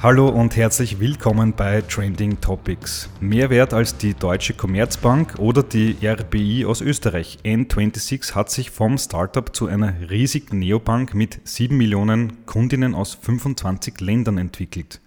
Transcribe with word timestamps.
Hallo 0.00 0.28
und 0.28 0.54
herzlich 0.54 1.00
willkommen 1.00 1.54
bei 1.54 1.80
Trending 1.80 2.40
Topics. 2.40 3.10
Mehr 3.20 3.50
wert 3.50 3.74
als 3.74 3.96
die 3.96 4.14
Deutsche 4.14 4.54
Commerzbank 4.54 5.40
oder 5.40 5.64
die 5.64 5.96
RBI 6.00 6.66
aus 6.66 6.80
Österreich. 6.80 7.38
N26 7.44 8.36
hat 8.36 8.48
sich 8.48 8.70
vom 8.70 8.96
Startup 8.96 9.52
zu 9.52 9.66
einer 9.66 9.92
riesigen 10.08 10.60
Neobank 10.60 11.14
mit 11.14 11.40
7 11.42 11.76
Millionen 11.76 12.46
Kundinnen 12.46 12.94
aus 12.94 13.14
25 13.20 14.00
Ländern 14.00 14.38
entwickelt. 14.38 15.00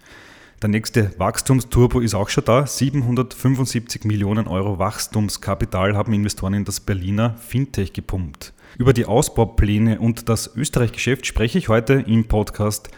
Der 0.60 0.68
nächste 0.68 1.18
Wachstumsturbo 1.18 2.00
ist 2.00 2.14
auch 2.14 2.28
schon 2.28 2.44
da. 2.44 2.66
775 2.66 4.04
Millionen 4.04 4.46
Euro 4.46 4.78
Wachstumskapital 4.78 5.96
haben 5.96 6.12
Investoren 6.12 6.52
in 6.52 6.64
das 6.66 6.80
Berliner 6.80 7.34
Fintech 7.38 7.94
gepumpt. 7.94 8.52
Über 8.76 8.92
die 8.92 9.06
Ausbaupläne 9.06 10.00
und 10.00 10.28
das 10.28 10.54
Österreich-Geschäft 10.54 11.24
spreche 11.24 11.56
ich 11.56 11.70
heute 11.70 11.94
im 11.94 12.28
Podcast 12.28 12.90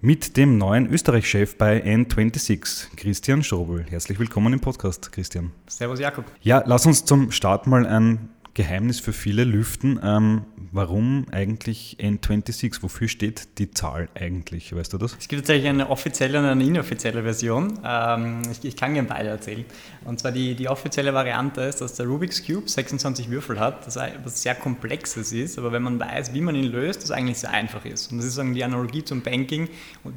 mit 0.00 0.36
dem 0.36 0.58
neuen 0.58 0.86
Österreich-Chef 0.86 1.56
bei 1.56 1.82
N26, 1.82 2.96
Christian 2.96 3.42
Strobel. 3.42 3.84
Herzlich 3.88 4.18
willkommen 4.18 4.52
im 4.52 4.60
Podcast, 4.60 5.10
Christian. 5.10 5.52
Servus, 5.66 6.00
Jakob. 6.00 6.24
Ja, 6.42 6.62
lass 6.66 6.86
uns 6.86 7.04
zum 7.04 7.32
Start 7.32 7.66
mal 7.66 7.86
ein 7.86 8.28
Geheimnis 8.54 9.00
für 9.00 9.12
viele 9.12 9.44
lüften. 9.44 9.98
Ähm, 10.02 10.44
warum 10.76 11.26
eigentlich 11.32 11.96
N26? 12.00 12.82
Wofür 12.82 13.08
steht 13.08 13.58
die 13.58 13.70
Zahl 13.70 14.08
eigentlich? 14.14 14.74
Weißt 14.74 14.92
du 14.92 14.98
das? 14.98 15.16
Es 15.18 15.26
gibt 15.26 15.42
tatsächlich 15.42 15.68
eine 15.68 15.90
offizielle 15.90 16.38
und 16.38 16.44
eine 16.44 16.62
inoffizielle 16.62 17.22
Version. 17.22 17.78
Ähm, 17.84 18.42
ich, 18.52 18.64
ich, 18.64 18.76
kann 18.76 18.94
gerne 18.94 19.08
beide 19.08 19.30
erzählen. 19.30 19.64
Und 20.04 20.20
zwar 20.20 20.32
die, 20.32 20.54
die 20.54 20.68
offizielle 20.68 21.12
Variante 21.14 21.62
ist, 21.62 21.80
dass 21.80 21.94
der 21.94 22.06
Rubik's 22.06 22.46
Cube 22.46 22.68
26 22.68 23.30
Würfel 23.30 23.58
hat, 23.58 23.86
das 23.86 23.96
etwas 23.96 24.42
sehr 24.42 24.54
Komplexes 24.54 25.32
ist, 25.32 25.58
aber 25.58 25.72
wenn 25.72 25.82
man 25.82 25.98
weiß, 25.98 26.32
wie 26.34 26.40
man 26.40 26.54
ihn 26.54 26.70
löst, 26.70 27.02
das 27.02 27.10
eigentlich 27.10 27.38
sehr 27.38 27.50
einfach 27.50 27.84
ist. 27.84 28.12
Und 28.12 28.18
das 28.18 28.26
ist 28.26 28.40
die 28.40 28.64
Analogie 28.64 29.02
zum 29.02 29.22
Banking, 29.22 29.68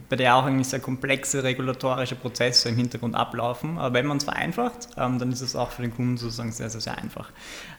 bei 0.09 0.15
der 0.15 0.35
auch 0.35 0.43
eigentlich 0.43 0.67
sehr 0.67 0.79
komplexe 0.79 1.43
regulatorische 1.43 2.15
Prozesse 2.15 2.69
im 2.69 2.75
Hintergrund 2.75 3.15
ablaufen. 3.15 3.77
Aber 3.77 3.93
wenn 3.93 4.05
man 4.05 4.17
es 4.17 4.25
vereinfacht, 4.25 4.89
ähm, 4.97 5.19
dann 5.19 5.31
ist 5.31 5.41
es 5.41 5.55
auch 5.55 5.71
für 5.71 5.81
den 5.81 5.95
Kunden 5.95 6.17
sozusagen 6.17 6.51
sehr, 6.51 6.69
sehr, 6.69 6.81
sehr 6.81 6.97
einfach. 6.97 7.31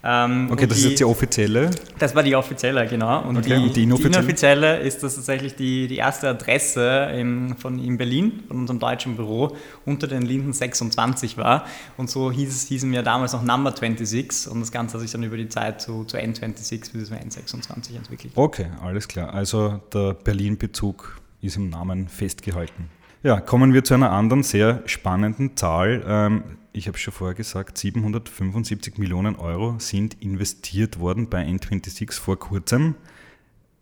Ähm, 0.03 0.49
Okay, 0.51 0.67
das 0.67 0.79
die, 0.79 0.85
ist 0.85 0.91
jetzt 0.91 1.01
die 1.01 1.05
offizielle? 1.05 1.71
Das 1.99 2.15
war 2.15 2.23
die 2.23 2.35
offizielle, 2.35 2.70
genau. 2.87 3.23
Und, 3.23 3.37
okay, 3.37 3.49
die, 3.49 3.55
und 3.55 3.77
die, 3.77 3.83
inoffizielle? 3.83 4.13
die, 4.13 4.19
inoffizielle? 4.19 4.79
ist 4.81 5.03
das 5.03 5.15
tatsächlich 5.17 5.55
die, 5.55 5.89
die 5.89 5.97
erste 5.97 6.29
Adresse 6.29 7.11
im, 7.15 7.57
von, 7.57 7.79
in 7.79 7.99
Berlin, 7.99 8.45
von 8.49 8.59
unserem 8.59 8.79
deutschen 8.79 9.17
Büro, 9.17 9.57
unter 9.85 10.07
den 10.07 10.23
Linden 10.23 10.53
26 10.53 11.37
war. 11.37 11.67
Und 11.97 12.11
so 12.11 12.31
hieß 12.31 12.49
es, 12.49 12.69
hießen 12.69 12.91
wir 12.93 13.03
damals 13.03 13.33
noch 13.33 13.43
Number 13.43 13.73
26 13.73 14.51
und 14.51 14.61
das 14.61 14.73
Ganze 14.73 14.95
hat 14.95 15.03
sich 15.03 15.13
dann 15.13 15.23
über 15.23 15.37
die 15.37 15.49
Zeit 15.49 15.81
zu, 15.81 16.05
zu 16.05 16.17
N26 16.17 16.93
bis 16.93 17.11
N26 17.11 17.97
entwickelt. 17.97 18.33
Okay, 18.37 18.67
alles 18.83 19.09
klar. 19.09 19.35
Also 19.35 19.81
der 19.93 20.15
Berlin-Bezug 20.15 21.21
ist 21.43 21.57
im 21.57 21.71
Namen 21.71 22.09
festgehalten. 22.09 22.91
Ja, 23.23 23.39
kommen 23.39 23.75
wir 23.75 23.85
zu 23.85 23.93
einer 23.93 24.13
anderen 24.13 24.43
sehr 24.43 24.83
spannenden 24.87 25.55
Zahl. 25.55 26.03
Ähm, 26.07 26.43
ich 26.73 26.89
habe 26.89 26.97
schon 26.97 27.13
vorher 27.13 27.35
gesagt, 27.35 27.77
775 27.77 28.97
Millionen 28.97 29.37
Euro 29.37 29.75
sind 29.79 30.15
investiert 30.23 30.99
worden 30.99 31.29
bei 31.29 31.45
N26 31.45 32.19
vor 32.19 32.39
kurzem. 32.39 32.95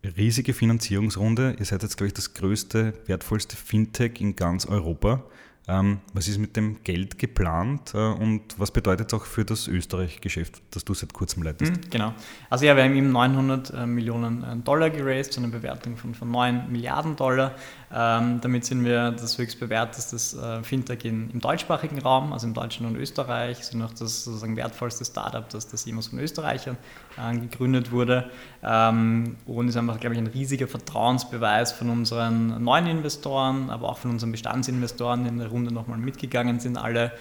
Riesige 0.03 0.53
Finanzierungsrunde. 0.53 1.55
Ihr 1.57 1.63
seid 1.63 1.83
jetzt, 1.83 1.95
glaube 1.95 2.07
ich, 2.07 2.13
das 2.13 2.33
größte, 2.33 2.93
wertvollste 3.05 3.55
Fintech 3.55 4.19
in 4.19 4.35
ganz 4.35 4.65
Europa. 4.65 5.23
Ähm, 5.69 5.99
was 6.13 6.27
ist 6.27 6.39
mit 6.39 6.55
dem 6.57 6.83
Geld 6.83 7.19
geplant 7.19 7.93
äh, 7.93 7.97
und 7.97 8.41
was 8.57 8.71
bedeutet 8.71 9.13
es 9.13 9.19
auch 9.19 9.25
für 9.25 9.45
das 9.45 9.67
Österreich-Geschäft, 9.67 10.63
das 10.71 10.83
du 10.83 10.95
seit 10.95 11.13
kurzem 11.13 11.43
leitest? 11.43 11.73
Mhm, 11.73 11.89
genau. 11.91 12.13
Also 12.49 12.65
ja, 12.65 12.75
wir 12.75 12.83
haben 12.83 12.95
eben 12.95 13.11
900 13.11 13.69
äh, 13.69 13.85
Millionen 13.85 14.43
äh, 14.43 14.55
Dollar 14.63 14.89
geraced, 14.89 15.33
zu 15.33 15.41
einer 15.41 15.49
Bewertung 15.49 15.95
von, 15.95 16.15
von 16.15 16.31
9 16.31 16.71
Milliarden 16.71 17.15
Dollar. 17.15 17.53
Ähm, 17.91 18.39
damit 18.41 18.65
sind 18.65 18.85
wir 18.85 19.11
das 19.11 19.37
höchst 19.39 19.59
bewerteste 19.59 20.61
Fintech 20.63 21.05
in, 21.05 21.31
im 21.31 21.39
deutschsprachigen 21.39 21.99
Raum, 21.99 22.33
also 22.33 22.45
in 22.45 22.53
Deutschland 22.53 22.93
und 22.93 23.01
Österreich, 23.01 23.65
sind 23.65 23.81
auch 23.81 23.93
das 23.93 24.25
sozusagen 24.25 24.55
wertvollste 24.55 25.05
Startup, 25.05 25.47
das, 25.49 25.67
das 25.67 25.85
jemals 25.85 26.07
von 26.07 26.19
Österreichern 26.19 26.77
gegründet 27.41 27.91
wurde. 27.91 28.29
Ähm, 28.63 29.37
und 29.45 29.67
ist 29.67 29.77
einfach, 29.77 29.99
glaube 29.99 30.15
ich, 30.15 30.21
ein 30.21 30.27
riesiger 30.27 30.67
Vertrauensbeweis 30.67 31.71
von 31.71 31.89
unseren 31.89 32.63
neuen 32.63 32.87
Investoren, 32.87 33.69
aber 33.69 33.89
auch 33.89 33.97
von 33.97 34.11
unseren 34.11 34.31
Bestandsinvestoren 34.31 35.25
in 35.25 35.39
der 35.39 35.47
Runde 35.47 35.73
nochmal 35.73 35.97
mitgegangen 35.97 36.59
sind, 36.59 36.77
alle. 36.77 37.11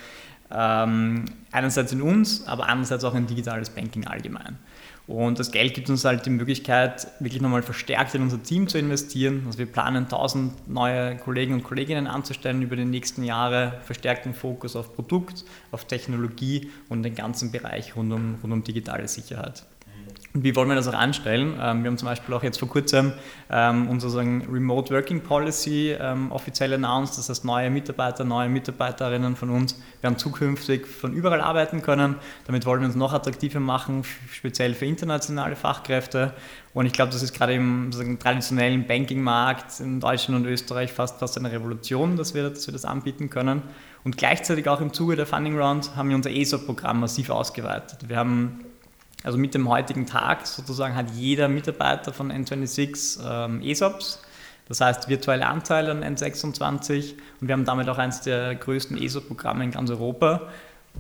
Ähm, 0.51 1.27
einerseits 1.53 1.93
in 1.93 2.01
uns, 2.01 2.47
aber 2.47 2.69
andererseits 2.69 3.05
auch 3.05 3.15
in 3.15 3.27
digitales 3.27 3.69
Banking 3.69 4.07
allgemein. 4.07 4.59
Und 5.09 5.39
das 5.39 5.51
Geld 5.53 5.73
gibt 5.73 5.89
uns 5.89 6.05
halt 6.05 6.27
die 6.27 6.31
Möglichkeit, 6.31 7.09
wirklich 7.19 7.41
nochmal 7.41 7.63
verstärkt 7.63 8.15
in 8.15 8.21
unser 8.21 8.43
Team 8.43 8.69
zu 8.69 8.79
investieren. 8.79 9.45
Also 9.47 9.59
wir 9.59 9.65
planen 9.65 10.05
1000 10.05 10.69
neue 10.69 11.17
Kollegen 11.17 11.55
und 11.55 11.65
Kolleginnen 11.65 12.07
anzustellen 12.07 12.61
über 12.61 12.77
die 12.77 12.85
nächsten 12.85 13.25
Jahre, 13.25 13.81
verstärkten 13.85 14.35
Fokus 14.35 14.77
auf 14.77 14.95
Produkt, 14.95 15.47
auf 15.73 15.87
Technologie 15.87 16.71
und 16.91 17.05
den 17.05 17.15
ganzen 17.15 17.51
Bereich 17.51 17.97
rund 17.97 18.13
um, 18.13 18.37
rund 18.43 18.53
um 18.53 18.63
digitale 18.63 19.09
Sicherheit. 19.09 19.65
Wie 20.43 20.55
wollen 20.55 20.69
wir 20.69 20.77
das 20.77 20.87
auch 20.87 20.95
anstellen? 20.95 21.55
Ähm, 21.61 21.83
wir 21.83 21.91
haben 21.91 21.99
zum 21.99 22.07
Beispiel 22.07 22.35
auch 22.35 22.43
jetzt 22.43 22.59
vor 22.59 22.69
kurzem 22.69 23.13
ähm, 23.51 23.89
unsere 23.89 24.21
Remote 24.21 24.95
Working 24.95 25.21
Policy 25.21 25.97
ähm, 25.99 26.31
offiziell 26.31 26.73
announced. 26.75 27.19
Das 27.19 27.29
heißt, 27.29 27.45
neue 27.45 27.71
Mitarbeiter, 27.71 28.25
neue 28.25 28.49
Mitarbeiterinnen 28.49 29.37
von 29.37 29.51
uns 29.51 29.81
werden 30.01 30.17
zukünftig 30.17 30.87
von 30.87 31.13
überall 31.13 31.41
arbeiten 31.41 31.83
können. 31.83 32.17
Damit 32.47 32.67
wollen 32.67 32.81
wir 32.81 32.87
uns 32.87 32.95
noch 32.95 33.13
attraktiver 33.13 33.61
machen, 33.61 34.05
speziell 34.31 34.75
für 34.75 34.87
internationale 34.87 35.57
Fachkräfte. 35.57 36.35
Und 36.75 36.87
ich 36.87 36.93
glaube, 36.93 37.11
das 37.11 37.23
ist 37.23 37.33
gerade 37.33 37.55
im 37.55 37.91
traditionellen 38.21 38.87
Banking-Markt 38.87 39.81
in 39.81 39.99
Deutschland 39.99 40.45
und 40.45 40.51
Österreich 40.51 40.93
fast, 40.93 41.19
fast 41.19 41.37
eine 41.37 41.51
Revolution, 41.51 42.17
dass 42.17 42.35
wir, 42.35 42.51
dass 42.51 42.69
wir 42.69 42.73
das 42.73 42.85
anbieten 42.85 43.31
können. 43.31 43.63
Und 44.05 44.17
gleichzeitig 44.17 44.69
auch 44.69 44.81
im 44.81 44.93
Zuge 44.93 45.17
der 45.17 45.27
Funding 45.27 45.59
Round 45.59 45.97
haben 45.97 46.11
wir 46.11 46.17
unser 46.17 46.31
ESOP-Programm 46.31 47.01
massiv 47.01 47.31
ausgeweitet. 47.31 48.09
Wir 48.09 48.17
haben 48.17 48.61
also 49.25 49.39
mit 49.39 49.55
dem 49.55 49.69
heutigen 49.69 50.07
Tag 50.07 50.47
sozusagen 50.47 50.95
hat 50.95 51.11
jeder 51.15 51.49
Mitarbeiter 51.49 52.13
von 52.13 52.33
N26 52.33 53.19
ähm, 53.25 53.63
ESOPs, 53.63 54.23
das 54.69 54.81
heißt 54.81 55.09
virtuelle 55.09 55.47
Anteile 55.47 55.91
an 55.91 56.05
N26 56.05 57.15
und 57.41 57.49
wir 57.49 57.55
haben 57.55 57.65
damit 57.65 57.89
auch 57.89 57.99
eines 57.99 58.21
der 58.21 58.55
größten 58.55 59.01
ESOP-Programme 59.01 59.65
in 59.65 59.71
ganz 59.71 59.91
Europa. 59.91 60.43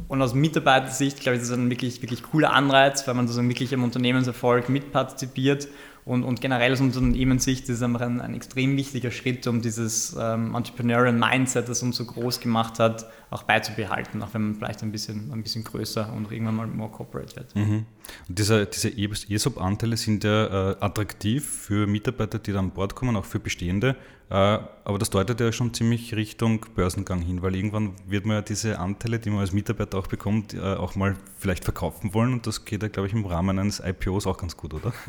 Und 0.06 0.22
aus 0.22 0.32
Mitarbeitersicht, 0.32 1.20
glaube 1.20 1.36
ich, 1.36 1.42
ist 1.42 1.50
das 1.50 1.58
ein 1.58 1.70
wirklich, 1.70 2.00
wirklich 2.02 2.22
cooler 2.22 2.52
Anreiz, 2.52 3.06
weil 3.06 3.14
man 3.14 3.26
sozusagen 3.26 3.48
wirklich 3.48 3.74
am 3.74 3.82
Unternehmenserfolg 3.82 4.68
mitpartizipiert 4.68 5.66
und, 6.08 6.24
und 6.24 6.40
generell 6.40 6.72
aus 6.72 6.80
Unternehmenssicht 6.80 7.64
ist 7.64 7.76
es 7.76 7.82
einfach 7.82 8.00
ein, 8.00 8.22
ein 8.22 8.34
extrem 8.34 8.76
wichtiger 8.78 9.10
Schritt, 9.10 9.46
um 9.46 9.60
dieses 9.60 10.16
ähm, 10.18 10.54
Entrepreneurial 10.54 11.12
Mindset, 11.12 11.68
das 11.68 11.82
uns 11.82 11.96
so 11.96 12.06
groß 12.06 12.40
gemacht 12.40 12.78
hat, 12.78 13.06
auch 13.28 13.42
beizubehalten, 13.42 14.22
auch 14.22 14.32
wenn 14.32 14.42
man 14.42 14.54
vielleicht 14.54 14.82
ein 14.82 14.90
bisschen, 14.90 15.30
ein 15.30 15.42
bisschen 15.42 15.64
größer 15.64 16.10
und 16.14 16.32
irgendwann 16.32 16.56
mal 16.56 16.66
more 16.66 16.90
corporate 16.90 17.36
wird. 17.36 17.54
Mhm. 17.54 17.84
Und 18.26 18.38
diese, 18.38 18.64
diese 18.64 18.90
ESOP-Anteile 18.96 19.98
sind 19.98 20.24
ja 20.24 20.70
äh, 20.70 20.76
attraktiv 20.80 21.46
für 21.46 21.86
Mitarbeiter, 21.86 22.38
die 22.38 22.52
da 22.52 22.60
an 22.60 22.70
Bord 22.70 22.94
kommen, 22.94 23.14
auch 23.14 23.26
für 23.26 23.38
bestehende. 23.38 23.94
Äh, 24.30 24.34
aber 24.34 24.98
das 24.98 25.08
deutet 25.08 25.40
ja 25.40 25.50
schon 25.52 25.72
ziemlich 25.72 26.14
Richtung 26.14 26.66
Börsengang 26.74 27.22
hin, 27.22 27.40
weil 27.40 27.54
irgendwann 27.54 27.92
wird 28.06 28.26
man 28.26 28.36
ja 28.36 28.42
diese 28.42 28.78
Anteile, 28.78 29.18
die 29.18 29.30
man 29.30 29.40
als 29.40 29.52
Mitarbeiter 29.52 29.98
auch 29.98 30.06
bekommt, 30.06 30.52
äh, 30.52 30.60
auch 30.60 30.96
mal 30.96 31.16
vielleicht 31.38 31.64
verkaufen 31.64 32.12
wollen. 32.12 32.34
Und 32.34 32.46
das 32.46 32.66
geht 32.66 32.82
ja, 32.82 32.88
glaube 32.88 33.06
ich, 33.06 33.14
im 33.14 33.24
Rahmen 33.24 33.58
eines 33.58 33.80
IPOs 33.80 34.26
auch 34.26 34.36
ganz 34.36 34.56
gut, 34.56 34.74
oder? 34.74 34.92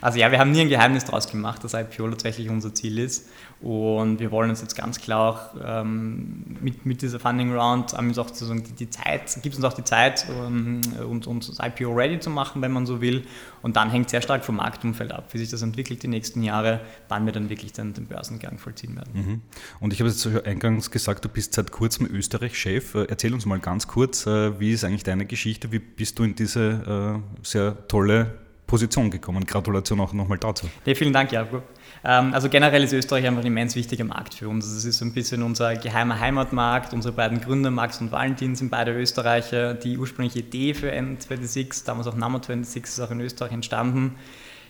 Also 0.00 0.18
ja, 0.18 0.27
wir 0.30 0.38
haben 0.38 0.50
nie 0.50 0.60
ein 0.60 0.68
Geheimnis 0.68 1.04
daraus 1.04 1.28
gemacht, 1.28 1.62
dass 1.64 1.74
IPO 1.74 2.08
tatsächlich 2.10 2.48
unser 2.48 2.74
Ziel 2.74 2.98
ist. 2.98 3.28
Und 3.60 4.20
wir 4.20 4.30
wollen 4.30 4.50
uns 4.50 4.60
jetzt 4.60 4.76
ganz 4.76 5.00
klar 5.00 5.20
auch 5.20 5.60
ähm, 5.64 6.44
mit, 6.60 6.86
mit 6.86 7.02
dieser 7.02 7.18
Funding 7.18 7.52
Round 7.52 7.92
haben 7.92 8.08
uns 8.08 8.18
auch 8.18 8.28
sozusagen 8.28 8.62
die, 8.62 8.72
die 8.72 8.88
Zeit, 8.88 9.36
gibt 9.42 9.56
uns 9.56 9.64
auch 9.64 9.72
die 9.72 9.82
Zeit, 9.82 10.26
um, 10.28 10.80
und, 11.08 11.26
und 11.26 11.48
das 11.48 11.58
IPO 11.60 11.92
ready 11.92 12.20
zu 12.20 12.30
machen, 12.30 12.62
wenn 12.62 12.70
man 12.70 12.86
so 12.86 13.00
will. 13.00 13.24
Und 13.62 13.76
dann 13.76 13.90
hängt 13.90 14.10
sehr 14.10 14.22
stark 14.22 14.44
vom 14.44 14.56
Marktumfeld 14.56 15.10
ab, 15.12 15.28
wie 15.32 15.38
sich 15.38 15.50
das 15.50 15.62
entwickelt 15.62 16.02
die 16.04 16.08
nächsten 16.08 16.44
Jahre, 16.44 16.80
wann 17.08 17.26
wir 17.26 17.32
dann 17.32 17.50
wirklich 17.50 17.72
den, 17.72 17.94
den 17.94 18.06
Börsengang 18.06 18.58
vollziehen 18.58 18.94
werden. 18.94 19.10
Mhm. 19.14 19.40
Und 19.80 19.92
ich 19.92 20.00
habe 20.00 20.08
jetzt 20.08 20.24
eingangs 20.46 20.90
gesagt, 20.92 21.24
du 21.24 21.28
bist 21.28 21.54
seit 21.54 21.72
kurzem 21.72 22.06
Österreich-Chef. 22.06 22.94
Äh, 22.94 23.06
erzähl 23.08 23.34
uns 23.34 23.44
mal 23.44 23.58
ganz 23.58 23.88
kurz, 23.88 24.26
äh, 24.26 24.58
wie 24.60 24.72
ist 24.72 24.84
eigentlich 24.84 25.02
deine 25.02 25.26
Geschichte? 25.26 25.72
Wie 25.72 25.80
bist 25.80 26.18
du 26.18 26.22
in 26.22 26.36
diese 26.36 27.20
äh, 27.20 27.44
sehr 27.44 27.88
tolle 27.88 28.47
Position 28.68 29.10
gekommen? 29.10 29.44
Gratulation 29.44 29.98
auch 30.00 30.12
nochmal 30.12 30.38
dazu. 30.38 30.68
Ja, 30.84 30.94
vielen 30.94 31.12
Dank, 31.12 31.32
Jakob. 31.32 31.64
Ähm, 32.04 32.32
also 32.32 32.48
generell 32.48 32.84
ist 32.84 32.92
Österreich 32.92 33.26
einfach 33.26 33.40
ein 33.40 33.46
immens 33.46 33.74
wichtiger 33.74 34.04
Markt 34.04 34.34
für 34.34 34.48
uns. 34.48 34.66
Es 34.66 34.84
ist 34.84 34.98
so 34.98 35.04
ein 35.04 35.12
bisschen 35.12 35.42
unser 35.42 35.74
geheimer 35.74 36.20
Heimatmarkt. 36.20 36.92
Unsere 36.92 37.14
beiden 37.14 37.40
Gründer, 37.40 37.72
Max 37.72 38.00
und 38.00 38.12
Valentin, 38.12 38.54
sind 38.54 38.70
beide 38.70 38.92
Österreicher. 38.92 39.74
Die 39.74 39.98
ursprüngliche 39.98 40.40
Idee 40.40 40.74
für 40.74 40.92
N26, 40.92 41.84
damals 41.86 42.06
auch 42.06 42.14
Number 42.14 42.38
26, 42.38 42.84
ist 42.84 43.00
auch 43.00 43.10
in 43.10 43.20
Österreich 43.20 43.52
entstanden. 43.52 44.14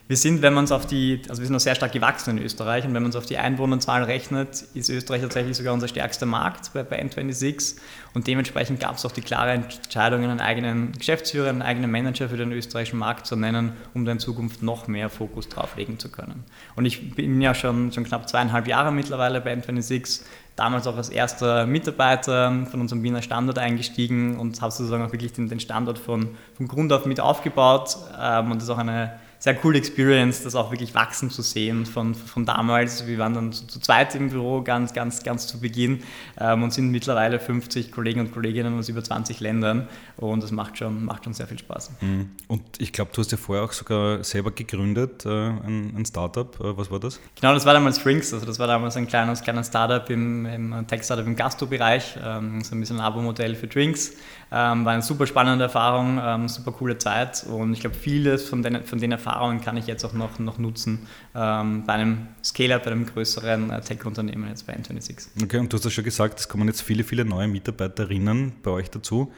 Wir 0.08 0.16
sind, 0.16 0.40
wenn 0.40 0.54
man 0.54 0.64
es 0.64 0.72
auf 0.72 0.86
die, 0.86 1.20
also 1.28 1.42
wir 1.42 1.46
sind 1.46 1.52
noch 1.52 1.60
sehr 1.60 1.74
stark 1.74 1.92
gewachsen 1.92 2.38
in 2.38 2.42
Österreich 2.42 2.86
und 2.86 2.94
wenn 2.94 3.02
man 3.02 3.10
es 3.10 3.16
auf 3.16 3.26
die 3.26 3.36
Einwohnerzahl 3.36 4.04
rechnet, 4.04 4.62
ist 4.72 4.88
Österreich 4.88 5.20
tatsächlich 5.20 5.54
sogar 5.54 5.74
unser 5.74 5.86
stärkster 5.86 6.24
Markt 6.24 6.72
bei, 6.72 6.82
bei 6.82 6.98
N26 7.02 7.76
und 8.14 8.26
dementsprechend 8.26 8.80
gab 8.80 8.96
es 8.96 9.04
auch 9.04 9.12
die 9.12 9.20
klare 9.20 9.50
Entscheidung, 9.50 10.24
einen 10.24 10.40
eigenen 10.40 10.92
Geschäftsführer, 10.92 11.50
einen 11.50 11.60
eigenen 11.60 11.90
Manager 11.90 12.30
für 12.30 12.38
den 12.38 12.52
österreichischen 12.52 12.98
Markt 12.98 13.26
zu 13.26 13.36
nennen, 13.36 13.74
um 13.92 14.06
da 14.06 14.12
in 14.12 14.18
Zukunft 14.18 14.62
noch 14.62 14.88
mehr 14.88 15.10
Fokus 15.10 15.50
drauf 15.50 15.76
legen 15.76 15.98
zu 15.98 16.10
können. 16.10 16.42
Und 16.74 16.86
ich 16.86 17.14
bin 17.14 17.42
ja 17.42 17.54
schon, 17.54 17.92
schon 17.92 18.04
knapp 18.04 18.30
zweieinhalb 18.30 18.66
Jahre 18.66 18.90
mittlerweile 18.92 19.42
bei 19.42 19.52
N26, 19.52 20.22
damals 20.56 20.86
auch 20.86 20.96
als 20.96 21.10
erster 21.10 21.66
Mitarbeiter 21.66 22.66
von 22.70 22.80
unserem 22.80 23.02
Wiener 23.02 23.20
Standort 23.20 23.58
eingestiegen 23.58 24.38
und 24.38 24.62
habe 24.62 24.72
sozusagen 24.72 25.04
auch 25.04 25.12
wirklich 25.12 25.34
den, 25.34 25.50
den 25.50 25.60
Standort 25.60 25.98
von, 25.98 26.30
von 26.56 26.66
Grund 26.66 26.94
auf 26.94 27.04
mit 27.04 27.20
aufgebaut 27.20 27.94
ähm, 28.18 28.52
und 28.52 28.56
das 28.56 28.64
ist 28.64 28.70
auch 28.70 28.78
eine 28.78 29.12
sehr 29.38 29.54
coole 29.54 29.78
Experience, 29.78 30.42
das 30.42 30.54
auch 30.56 30.72
wirklich 30.72 30.94
wachsen 30.94 31.30
zu 31.30 31.42
sehen 31.42 31.86
von, 31.86 32.14
von 32.14 32.44
damals. 32.44 33.06
Wir 33.06 33.18
waren 33.18 33.34
dann 33.34 33.52
zu, 33.52 33.66
zu 33.66 33.78
zweit 33.78 34.14
im 34.16 34.30
Büro 34.30 34.62
ganz, 34.62 34.92
ganz, 34.92 35.22
ganz 35.22 35.46
zu 35.46 35.60
Beginn 35.60 36.02
ähm, 36.40 36.64
und 36.64 36.72
sind 36.72 36.90
mittlerweile 36.90 37.38
50 37.38 37.92
Kollegen 37.92 38.20
und 38.20 38.32
Kolleginnen 38.32 38.76
aus 38.76 38.88
über 38.88 39.02
20 39.02 39.38
Ländern 39.38 39.88
und 40.16 40.42
das 40.42 40.50
macht 40.50 40.78
schon, 40.78 41.04
macht 41.04 41.24
schon 41.24 41.34
sehr 41.34 41.46
viel 41.46 41.58
Spaß. 41.58 41.92
Mhm. 42.00 42.30
Und 42.48 42.62
ich 42.78 42.92
glaube, 42.92 43.12
du 43.14 43.20
hast 43.20 43.30
ja 43.30 43.38
vorher 43.38 43.64
auch 43.64 43.72
sogar 43.72 44.24
selber 44.24 44.50
gegründet, 44.50 45.24
äh, 45.24 45.28
ein, 45.28 45.94
ein, 45.96 46.04
Startup. 46.04 46.52
Äh, 46.58 46.76
was 46.76 46.90
war 46.90 46.98
das? 46.98 47.20
Genau, 47.40 47.54
das 47.54 47.64
war 47.64 47.74
damals 47.74 47.98
Frinks, 47.98 48.32
also 48.34 48.44
das 48.44 48.58
war 48.58 48.66
damals 48.66 48.96
ein 48.96 49.06
kleines, 49.06 49.42
kleines 49.42 49.68
Startup 49.68 50.08
im, 50.10 50.46
im 50.46 50.86
Tech-Startup 50.88 51.26
im 51.26 51.36
Gastro-Bereich, 51.36 52.16
ähm, 52.24 52.64
so 52.64 52.74
ein 52.74 52.80
bisschen 52.80 52.96
ein 52.96 53.02
Abo-Modell 53.02 53.54
für 53.54 53.68
Drinks. 53.68 54.14
Ähm, 54.50 54.84
war 54.86 54.94
eine 54.94 55.02
super 55.02 55.26
spannende 55.26 55.64
Erfahrung, 55.64 56.18
ähm, 56.24 56.48
super 56.48 56.72
coole 56.72 56.96
Zeit 56.96 57.44
und 57.44 57.74
ich 57.74 57.80
glaube, 57.80 57.94
vieles 57.94 58.48
von 58.48 58.62
den, 58.62 58.82
von 58.82 58.98
den 58.98 59.12
Erfahrungen 59.12 59.27
kann 59.64 59.76
ich 59.76 59.86
jetzt 59.86 60.04
auch 60.04 60.12
noch, 60.12 60.38
noch 60.38 60.58
nutzen 60.58 61.06
ähm, 61.34 61.84
bei 61.86 61.94
einem 61.94 62.28
Scale-Up, 62.42 62.84
bei 62.84 62.92
einem 62.92 63.06
größeren 63.06 63.70
äh, 63.70 63.80
Tech-Unternehmen 63.80 64.48
jetzt 64.48 64.66
bei 64.66 64.74
N26. 64.74 65.42
Okay, 65.42 65.58
und 65.58 65.72
du 65.72 65.76
hast 65.76 65.84
ja 65.84 65.90
schon 65.90 66.04
gesagt, 66.04 66.40
es 66.40 66.48
kommen 66.48 66.68
jetzt 66.68 66.82
viele, 66.82 67.04
viele 67.04 67.24
neue 67.24 67.48
Mitarbeiterinnen 67.48 68.52
bei 68.62 68.70
euch 68.70 68.90
dazu. 68.90 69.32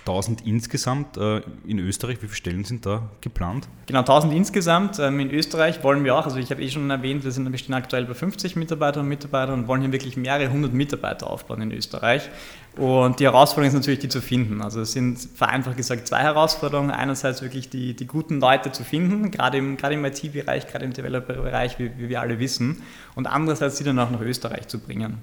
1000 0.00 0.46
insgesamt 0.46 1.16
äh, 1.16 1.40
in 1.66 1.78
Österreich. 1.78 2.16
Wie 2.16 2.26
viele 2.26 2.34
Stellen 2.34 2.64
sind 2.64 2.84
da 2.84 3.10
geplant? 3.20 3.68
Genau, 3.86 4.00
1000 4.00 4.34
insgesamt. 4.34 4.98
Ähm, 4.98 5.20
in 5.20 5.30
Österreich 5.30 5.82
wollen 5.82 6.04
wir 6.04 6.16
auch, 6.16 6.24
also 6.24 6.36
ich 6.36 6.50
habe 6.50 6.62
eh 6.62 6.68
schon 6.68 6.90
erwähnt, 6.90 7.24
wir 7.24 7.30
sind 7.30 7.50
wir 7.50 7.58
stehen 7.58 7.74
aktuell 7.74 8.04
bei 8.04 8.14
50 8.14 8.56
Mitarbeiterinnen 8.56 9.06
und 9.06 9.08
Mitarbeitern 9.08 9.60
und 9.60 9.68
wollen 9.68 9.82
hier 9.82 9.92
wirklich 9.92 10.16
mehrere 10.16 10.50
hundert 10.50 10.72
Mitarbeiter 10.72 11.30
aufbauen 11.30 11.62
in 11.62 11.72
Österreich. 11.72 12.28
Und 12.76 13.20
die 13.20 13.24
Herausforderung 13.24 13.68
ist 13.68 13.74
natürlich, 13.74 14.00
die 14.00 14.08
zu 14.08 14.20
finden. 14.20 14.60
Also 14.60 14.80
es 14.80 14.92
sind 14.92 15.18
vereinfacht 15.18 15.76
gesagt 15.76 16.08
zwei 16.08 16.20
Herausforderungen. 16.20 16.90
Einerseits 16.90 17.40
wirklich 17.40 17.70
die, 17.70 17.94
die 17.94 18.06
guten 18.06 18.40
Leute 18.40 18.72
zu 18.72 18.82
finden, 18.82 19.30
gerade 19.30 19.58
im, 19.58 19.76
gerade 19.76 19.94
im 19.94 20.04
IT-Bereich, 20.04 20.66
gerade 20.66 20.84
im 20.84 20.92
Developer-Bereich, 20.92 21.78
wie, 21.78 21.92
wie 21.98 22.08
wir 22.08 22.20
alle 22.20 22.40
wissen. 22.40 22.82
Und 23.14 23.26
andererseits 23.26 23.78
sie 23.78 23.84
dann 23.84 23.98
auch 24.00 24.10
nach 24.10 24.20
Österreich 24.20 24.66
zu 24.66 24.80
bringen. 24.80 25.18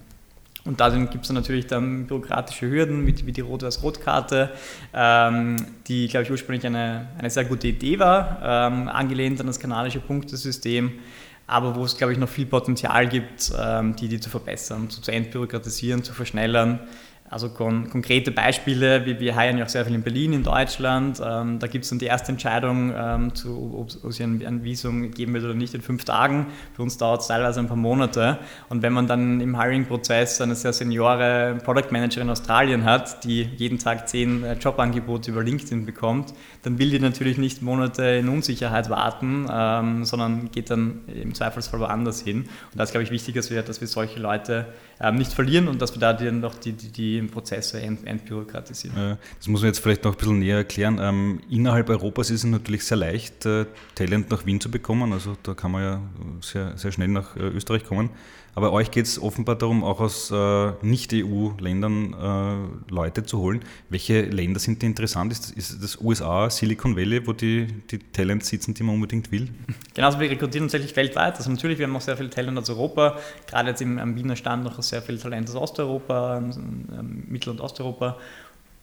Und 0.64 0.80
da 0.80 0.90
gibt 0.90 1.26
es 1.26 1.32
natürlich 1.32 1.68
dann 1.68 2.06
bürokratische 2.06 2.70
Hürden, 2.70 3.08
wie 3.08 3.14
die, 3.14 3.26
wie 3.26 3.32
die 3.32 3.42
Rot-Weiß-Rot-Karte, 3.42 4.52
ähm, 4.94 5.56
die, 5.88 6.08
glaube 6.08 6.24
ich, 6.24 6.32
ursprünglich 6.32 6.66
eine, 6.68 7.08
eine 7.18 7.32
sehr 7.32 7.46
gute 7.46 7.68
Idee 7.68 7.98
war, 7.98 8.40
ähm, 8.44 8.88
angelehnt 8.88 9.40
an 9.40 9.48
das 9.48 9.60
kanadische 9.60 10.00
Punktesystem, 10.00 10.92
aber 11.48 11.76
wo 11.76 11.84
es, 11.84 11.98
glaube 11.98 12.14
ich, 12.14 12.20
noch 12.20 12.30
viel 12.30 12.46
Potenzial 12.46 13.08
gibt, 13.08 13.52
ähm, 13.60 13.96
die, 13.96 14.08
die 14.08 14.20
zu 14.20 14.30
verbessern, 14.30 14.90
zu, 14.90 15.02
zu 15.02 15.12
entbürokratisieren, 15.12 16.04
zu 16.04 16.14
verschnellern. 16.14 16.80
Also 17.32 17.48
kon 17.48 17.90
konkrete 17.90 18.30
Beispiele, 18.30 19.06
wir, 19.06 19.22
wir 19.22 19.38
heiern 19.38 19.58
ja 19.58 19.64
auch 19.64 19.70
sehr 19.70 19.86
viel 19.86 19.96
in 19.96 20.04
Berlin, 20.04 20.34
in 20.34 20.44
Deutschland. 20.44 21.22
Ähm, 21.26 21.60
da 21.60 21.68
gibt 21.68 21.86
es 21.86 21.90
dann 21.90 21.98
die 21.98 22.08
erste 22.08 22.34
Entscheidung, 22.34 22.94
ähm, 22.94 23.34
zu, 23.34 23.74
ob, 23.80 24.10
es 24.10 24.20
ein, 24.20 24.46
ein, 24.46 24.66
Visum 24.66 25.12
geben 25.12 25.34
wird 25.34 25.46
oder 25.46 25.54
nicht 25.54 25.74
in 25.74 25.82
fünf 25.82 26.04
Tagen. 26.04 26.48
Für 26.74 26.82
uns 26.82 26.98
dauert 26.98 27.22
es 27.22 27.28
teilweise 27.28 27.62
ein 27.62 27.68
paar 27.68 27.78
Monate. 27.78 28.38
Und 28.68 28.82
wenn 28.82 28.92
man 28.92 29.08
dann 29.08 29.40
im 29.40 29.58
Hiring-Prozess 29.58 30.42
eine 30.42 30.56
sehr 30.56 30.74
seniore 30.74 31.58
Product 31.64 31.90
Manager 31.92 32.20
in 32.20 32.30
Australien 32.30 32.84
hat, 32.84 33.24
die 33.24 33.44
jeden 33.44 33.80
Tag 33.80 34.10
zehn 34.10 34.44
äh, 34.44 34.56
Jobangebote 34.56 35.32
über 35.32 35.42
LinkedIn 35.42 35.86
bekommt, 35.86 36.34
dann 36.64 36.78
will 36.78 36.90
die 36.90 37.00
natürlich 37.00 37.38
nicht 37.38 37.62
Monate 37.62 38.04
in 38.04 38.30
Unsicherheit 38.30 38.90
warten, 38.90 39.48
ähm, 39.52 40.06
sondern 40.06 40.52
geht 40.52 40.70
dann 40.70 41.02
im 41.08 41.34
Zweifelsfall 41.34 41.80
woanders 41.80 42.22
hin. 42.22 42.42
Und 42.42 42.50
da 42.76 42.84
ist, 42.84 42.92
glaube 42.92 43.04
ich, 43.04 43.12
wichtig, 43.12 43.36
dass 43.36 43.50
wir, 43.50 43.62
dass 43.64 43.82
wir 43.82 43.88
solche 43.88 44.20
Leute 44.20 44.68
ähm, 45.00 45.16
nicht 45.16 45.34
verlieren 45.34 45.68
und 45.68 45.82
dass 45.82 45.96
wir 45.96 46.00
da 46.00 46.14
dann 46.14 46.40
noch 46.40 46.56
die, 46.56 46.74
die, 46.74 46.90
die 46.90 47.22
Prozesse 47.24 47.82
ent, 47.82 48.06
entbürokratisieren. 48.06 49.18
Das 49.38 49.48
muss 49.48 49.62
man 49.62 49.70
jetzt 49.70 49.80
vielleicht 49.80 50.04
noch 50.04 50.14
ein 50.14 50.18
bisschen 50.18 50.40
näher 50.40 50.58
erklären. 50.58 51.00
Ähm, 51.02 51.42
innerhalb 51.50 51.90
Europas 51.90 52.30
ist 52.30 52.44
es 52.44 52.50
natürlich 52.50 52.86
sehr 52.86 52.98
leicht, 52.98 53.46
äh, 53.46 53.66
Talent 53.96 54.30
nach 54.30 54.46
Wien 54.46 54.62
zu 54.62 54.70
bekommen. 54.70 55.14
Also 55.14 55.36
da 55.44 55.54
kann 55.54 55.72
man 55.72 55.84
ja 55.84 56.02
sehr, 56.42 56.78
sehr 56.78 56.92
schnell 56.92 57.08
nach 57.08 57.36
äh, 57.36 57.40
Österreich 57.40 57.86
kommen. 57.86 58.12
Aber 58.54 58.74
euch 58.74 58.92
geht 58.92 59.06
es 59.06 59.22
offenbar 59.22 59.56
darum, 59.56 59.84
auch 59.84 60.00
aus 60.00 60.30
äh, 60.32 60.72
Nicht-EU-Ländern 60.82 62.14
äh, 62.90 62.92
Leute 62.92 63.24
zu 63.24 63.40
holen. 63.40 63.62
Welche 63.90 64.24
Länder 64.24 64.60
sind 64.60 64.82
die 64.82 64.88
interessant? 64.88 65.32
Ist 65.32 65.44
das, 65.44 65.52
ist 65.52 65.84
das 65.84 66.02
USA, 66.02 66.50
Silicon 66.50 66.98
Valley, 66.98 67.26
wo 67.26 67.34
die, 67.34 67.68
die 67.90 68.00
Talents 68.00 68.50
sitzen, 68.50 68.74
die 68.74 68.84
man 68.84 68.96
unbedingt 68.96 69.32
will? 69.32 69.50
Genau, 69.94 70.08
also 70.08 70.20
wir 70.20 70.30
rekrutieren 70.30 70.68
tatsächlich 70.68 70.96
weltweit. 70.96 71.36
Also 71.38 71.50
natürlich, 71.50 71.78
wir 71.78 71.86
haben 71.86 71.96
auch 71.96 72.02
sehr 72.02 72.16
viel 72.16 72.30
Talent 72.30 72.58
aus 72.58 72.70
Europa. 72.70 73.18
Gerade 73.48 73.70
jetzt 73.70 73.82
im, 73.82 74.00
am 74.00 74.16
Wiener 74.16 74.36
Stand 74.36 74.64
noch 74.64 74.82
sehr 74.82 75.02
viel 75.02 75.18
Talent 75.18 75.50
aus 75.50 75.56
Osteuropa, 75.56 76.42
Mittel- 77.28 77.50
und 77.50 77.62
Osteuropa 77.62 78.18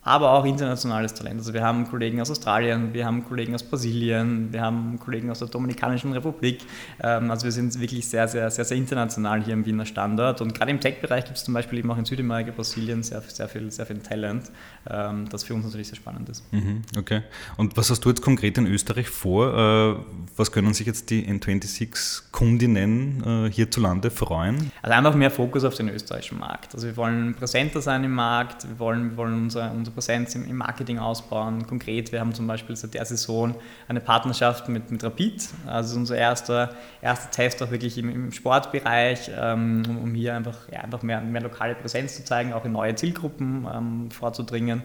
aber 0.08 0.32
auch 0.32 0.46
internationales 0.46 1.12
Talent. 1.12 1.38
Also 1.38 1.52
wir 1.52 1.62
haben 1.62 1.86
Kollegen 1.86 2.18
aus 2.20 2.30
Australien, 2.30 2.94
wir 2.94 3.04
haben 3.04 3.24
Kollegen 3.24 3.54
aus 3.54 3.62
Brasilien, 3.62 4.50
wir 4.52 4.62
haben 4.62 4.98
Kollegen 4.98 5.30
aus 5.30 5.40
der 5.40 5.48
Dominikanischen 5.48 6.14
Republik. 6.14 6.60
Ähm, 7.02 7.30
also 7.30 7.44
wir 7.44 7.52
sind 7.52 7.78
wirklich 7.78 8.08
sehr, 8.08 8.26
sehr, 8.26 8.50
sehr, 8.50 8.64
sehr 8.64 8.78
international 8.78 9.44
hier 9.44 9.52
im 9.52 9.66
Wiener 9.66 9.84
Standort. 9.84 10.40
Und 10.40 10.54
gerade 10.54 10.70
im 10.70 10.80
Tech-Bereich 10.80 11.26
gibt 11.26 11.36
es 11.36 11.44
zum 11.44 11.52
Beispiel 11.52 11.80
eben 11.80 11.90
auch 11.90 11.98
in 11.98 12.06
Südamerika, 12.06 12.52
Brasilien 12.52 13.02
sehr, 13.02 13.20
sehr, 13.20 13.48
viel, 13.48 13.70
sehr 13.70 13.84
viel 13.84 13.98
Talent, 13.98 14.50
ähm, 14.88 15.28
das 15.28 15.44
für 15.44 15.52
uns 15.52 15.66
natürlich 15.66 15.88
sehr 15.88 15.96
spannend 15.96 16.30
ist. 16.30 16.42
Mhm, 16.52 16.80
okay. 16.96 17.24
Und 17.58 17.76
was 17.76 17.90
hast 17.90 18.00
du 18.00 18.08
jetzt 18.08 18.22
konkret 18.22 18.56
in 18.56 18.66
Österreich 18.66 19.10
vor? 19.10 19.52
Äh, 19.52 19.96
was 20.36 20.52
können 20.52 20.72
sich 20.72 20.86
jetzt 20.86 21.10
die 21.10 21.28
N26-Kundinnen 21.28 23.46
äh, 23.46 23.50
hierzulande 23.50 24.10
freuen? 24.10 24.72
Also 24.80 24.96
einfach 24.96 25.14
mehr 25.14 25.30
Fokus 25.30 25.64
auf 25.64 25.74
den 25.74 25.90
österreichischen 25.90 26.38
Markt. 26.38 26.74
Also 26.74 26.86
wir 26.86 26.96
wollen 26.96 27.34
präsenter 27.34 27.82
sein 27.82 28.04
im 28.04 28.12
Markt, 28.12 28.66
wir 28.66 28.78
wollen, 28.78 29.10
wir 29.10 29.18
wollen 29.18 29.34
unser, 29.34 29.70
unser 29.72 29.97
Präsenz 29.98 30.36
im, 30.36 30.56
Marketing 30.56 31.00
ausbauen. 31.00 31.66
Konkret, 31.66 32.12
wir 32.12 32.20
haben 32.20 32.32
zum 32.32 32.46
Beispiel 32.46 32.76
seit 32.76 32.94
der 32.94 33.04
Saison 33.04 33.56
eine 33.88 34.00
Partnerschaft 34.00 34.68
mit, 34.68 34.92
mit 34.92 35.02
Rapid, 35.02 35.48
also 35.66 35.96
unser 35.96 36.16
erster, 36.16 36.70
erster 37.02 37.32
Test 37.32 37.60
auch 37.64 37.72
wirklich 37.72 37.98
im, 37.98 38.08
im 38.08 38.30
Sportbereich, 38.30 39.28
ähm, 39.36 39.82
um 40.00 40.14
hier 40.14 40.36
einfach, 40.36 40.68
ja, 40.70 40.82
einfach 40.82 41.02
mehr, 41.02 41.20
mehr 41.20 41.42
lokale 41.42 41.74
Präsenz 41.74 42.14
zu 42.14 42.24
zeigen, 42.24 42.52
auch 42.52 42.64
in 42.64 42.70
neue 42.70 42.94
Zielgruppen 42.94 43.66
ähm, 43.74 44.10
vorzudringen. 44.12 44.84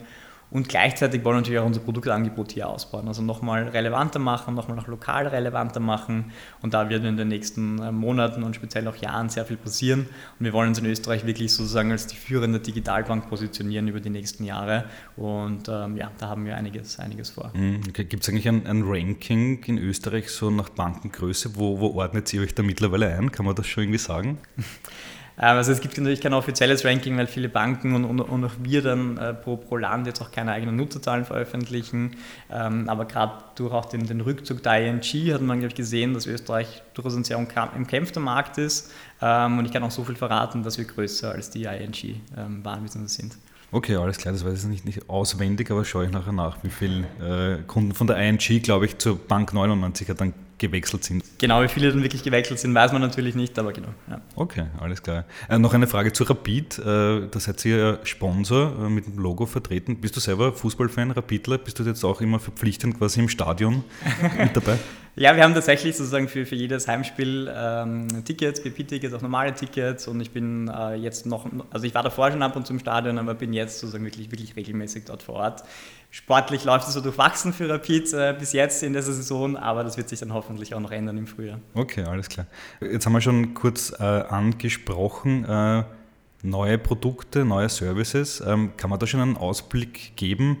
Und 0.54 0.68
gleichzeitig 0.68 1.24
wollen 1.24 1.34
wir 1.34 1.40
natürlich 1.40 1.58
auch 1.58 1.66
unser 1.66 1.80
Produktangebot 1.80 2.52
hier 2.52 2.68
ausbauen, 2.68 3.08
also 3.08 3.22
nochmal 3.22 3.64
relevanter 3.64 4.20
machen, 4.20 4.54
nochmal 4.54 4.78
auch 4.78 4.86
lokal 4.86 5.26
relevanter 5.26 5.80
machen. 5.80 6.30
Und 6.62 6.74
da 6.74 6.88
wird 6.88 7.04
in 7.04 7.16
den 7.16 7.26
nächsten 7.26 7.80
äh, 7.80 7.90
Monaten 7.90 8.44
und 8.44 8.54
speziell 8.54 8.86
auch 8.86 8.94
Jahren 8.94 9.28
sehr 9.28 9.44
viel 9.44 9.56
passieren. 9.56 10.06
Und 10.38 10.44
wir 10.44 10.52
wollen 10.52 10.68
uns 10.68 10.78
in 10.78 10.86
Österreich 10.86 11.26
wirklich 11.26 11.52
sozusagen 11.52 11.90
als 11.90 12.06
die 12.06 12.14
führende 12.14 12.60
Digitalbank 12.60 13.28
positionieren 13.28 13.88
über 13.88 13.98
die 13.98 14.10
nächsten 14.10 14.44
Jahre. 14.44 14.84
Und 15.16 15.68
ähm, 15.68 15.96
ja, 15.96 16.12
da 16.18 16.28
haben 16.28 16.46
wir 16.46 16.56
einiges, 16.56 17.00
einiges 17.00 17.30
vor. 17.30 17.50
Mhm, 17.52 17.80
okay. 17.88 18.04
Gibt 18.04 18.22
es 18.22 18.28
eigentlich 18.28 18.48
ein, 18.48 18.64
ein, 18.64 18.84
Ranking 18.84 19.60
in 19.64 19.78
Österreich 19.78 20.30
so 20.30 20.50
nach 20.50 20.68
Bankengröße? 20.68 21.56
Wo, 21.56 21.80
wo 21.80 21.98
ordnet 21.98 22.32
ihr 22.32 22.42
euch 22.42 22.54
da 22.54 22.62
mittlerweile 22.62 23.08
ein? 23.08 23.32
Kann 23.32 23.44
man 23.44 23.56
das 23.56 23.66
schon 23.66 23.82
irgendwie 23.82 23.98
sagen? 23.98 24.38
Ähm, 25.38 25.56
also 25.56 25.72
es 25.72 25.80
gibt 25.80 25.96
natürlich 25.98 26.20
kein 26.20 26.34
offizielles 26.34 26.84
Ranking, 26.84 27.16
weil 27.16 27.26
viele 27.26 27.48
Banken 27.48 27.94
und, 27.94 28.04
und, 28.04 28.20
und 28.20 28.44
auch 28.44 28.52
wir 28.62 28.82
dann 28.82 29.16
äh, 29.16 29.34
pro, 29.34 29.56
pro 29.56 29.76
Land 29.76 30.06
jetzt 30.06 30.20
auch 30.20 30.30
keine 30.30 30.52
eigenen 30.52 30.76
Nutzerzahlen 30.76 31.24
veröffentlichen. 31.24 32.16
Ähm, 32.50 32.88
aber 32.88 33.04
gerade 33.06 33.32
durch 33.56 33.72
auch 33.72 33.86
den, 33.86 34.06
den 34.06 34.20
Rückzug 34.20 34.62
der 34.62 34.86
ING 34.86 35.02
hat 35.32 35.42
man, 35.42 35.58
glaube 35.58 35.72
ich, 35.72 35.74
gesehen, 35.74 36.14
dass 36.14 36.26
Österreich 36.26 36.82
durchaus 36.94 37.16
ein 37.16 37.24
sehr 37.24 37.38
umkämpfter 37.38 38.20
Markt 38.20 38.58
ist. 38.58 38.92
Ähm, 39.20 39.58
und 39.58 39.66
ich 39.66 39.72
kann 39.72 39.82
auch 39.82 39.90
so 39.90 40.04
viel 40.04 40.16
verraten, 40.16 40.62
dass 40.62 40.78
wir 40.78 40.84
größer 40.84 41.32
als 41.32 41.50
die 41.50 41.64
ING 41.64 42.20
ähm, 42.36 42.64
waren, 42.64 42.86
sie 42.86 43.06
sind. 43.08 43.36
Okay, 43.72 43.96
alles 43.96 44.18
klar, 44.18 44.32
das 44.32 44.44
weiß 44.44 44.62
ich 44.62 44.68
nicht, 44.68 44.84
nicht 44.84 45.10
auswendig, 45.10 45.68
aber 45.72 45.84
schaue 45.84 46.04
ich 46.04 46.12
nachher 46.12 46.32
nach, 46.32 46.58
wie 46.62 46.70
viele 46.70 47.58
äh, 47.58 47.62
Kunden 47.66 47.92
von 47.92 48.06
der 48.06 48.16
ING, 48.18 48.38
glaube 48.38 48.86
ich, 48.86 48.98
zur 48.98 49.18
Bank 49.18 49.52
99 49.52 50.08
hat 50.10 50.20
dann 50.20 50.32
gewechselt 50.66 51.04
sind. 51.04 51.24
Genau, 51.38 51.62
wie 51.62 51.68
viele 51.68 51.90
dann 51.90 52.02
wirklich 52.02 52.22
gewechselt 52.22 52.58
sind, 52.58 52.74
weiß 52.74 52.92
man 52.92 53.02
natürlich 53.02 53.34
nicht, 53.34 53.58
aber 53.58 53.72
genau. 53.72 53.88
Ja. 54.08 54.20
Okay, 54.34 54.66
alles 54.80 55.02
klar. 55.02 55.24
Äh, 55.48 55.58
noch 55.58 55.74
eine 55.74 55.86
Frage 55.86 56.12
zu 56.12 56.24
Rapid. 56.24 56.78
Äh, 56.78 56.82
da 57.30 57.40
seid 57.40 57.64
ihr 57.64 57.76
ja 57.76 57.98
Sponsor 58.04 58.72
äh, 58.86 58.88
mit 58.88 59.06
dem 59.06 59.18
Logo 59.18 59.46
vertreten. 59.46 60.00
Bist 60.00 60.16
du 60.16 60.20
selber 60.20 60.52
Fußballfan, 60.52 61.10
Rapidler? 61.12 61.58
Bist 61.58 61.78
du 61.78 61.84
jetzt 61.84 62.04
auch 62.04 62.20
immer 62.20 62.38
verpflichtend 62.38 62.98
quasi 62.98 63.20
im 63.20 63.28
Stadion 63.28 63.84
mit 64.38 64.56
dabei? 64.56 64.78
Ja, 65.16 65.36
wir 65.36 65.44
haben 65.44 65.54
tatsächlich 65.54 65.96
sozusagen 65.96 66.26
für, 66.26 66.44
für 66.44 66.56
jedes 66.56 66.88
Heimspiel 66.88 67.48
ähm, 67.54 68.08
Tickets, 68.24 68.60
BP-Tickets, 68.60 69.14
auch 69.14 69.22
normale 69.22 69.54
Tickets 69.54 70.08
und 70.08 70.20
ich 70.20 70.32
bin 70.32 70.66
äh, 70.66 70.96
jetzt 70.96 71.24
noch, 71.24 71.46
also 71.70 71.86
ich 71.86 71.94
war 71.94 72.02
davor 72.02 72.32
schon 72.32 72.42
ab 72.42 72.56
und 72.56 72.66
zu 72.66 72.72
im 72.72 72.80
Stadion, 72.80 73.18
aber 73.18 73.34
bin 73.34 73.52
jetzt 73.52 73.78
sozusagen 73.78 74.04
wirklich, 74.04 74.32
wirklich 74.32 74.56
regelmäßig 74.56 75.04
dort 75.04 75.22
vor 75.22 75.36
Ort 75.36 75.62
Sportlich 76.14 76.62
läuft 76.62 76.86
es 76.86 76.94
so 76.94 77.00
durchwachsen 77.00 77.52
für 77.52 77.68
Rapid 77.68 78.12
äh, 78.12 78.36
bis 78.38 78.52
jetzt 78.52 78.84
in 78.84 78.92
der 78.92 79.02
Saison, 79.02 79.56
aber 79.56 79.82
das 79.82 79.96
wird 79.96 80.08
sich 80.08 80.20
dann 80.20 80.32
hoffentlich 80.32 80.72
auch 80.72 80.78
noch 80.78 80.92
ändern 80.92 81.18
im 81.18 81.26
Frühjahr. 81.26 81.58
Okay, 81.74 82.04
alles 82.04 82.28
klar. 82.28 82.46
Jetzt 82.80 83.04
haben 83.04 83.14
wir 83.14 83.20
schon 83.20 83.52
kurz 83.54 83.92
äh, 83.98 84.04
angesprochen, 84.04 85.44
äh, 85.44 85.82
neue 86.44 86.78
Produkte, 86.78 87.44
neue 87.44 87.68
Services. 87.68 88.40
Ähm, 88.46 88.76
kann 88.76 88.90
man 88.90 89.00
da 89.00 89.08
schon 89.08 89.18
einen 89.18 89.36
Ausblick 89.36 90.14
geben? 90.14 90.58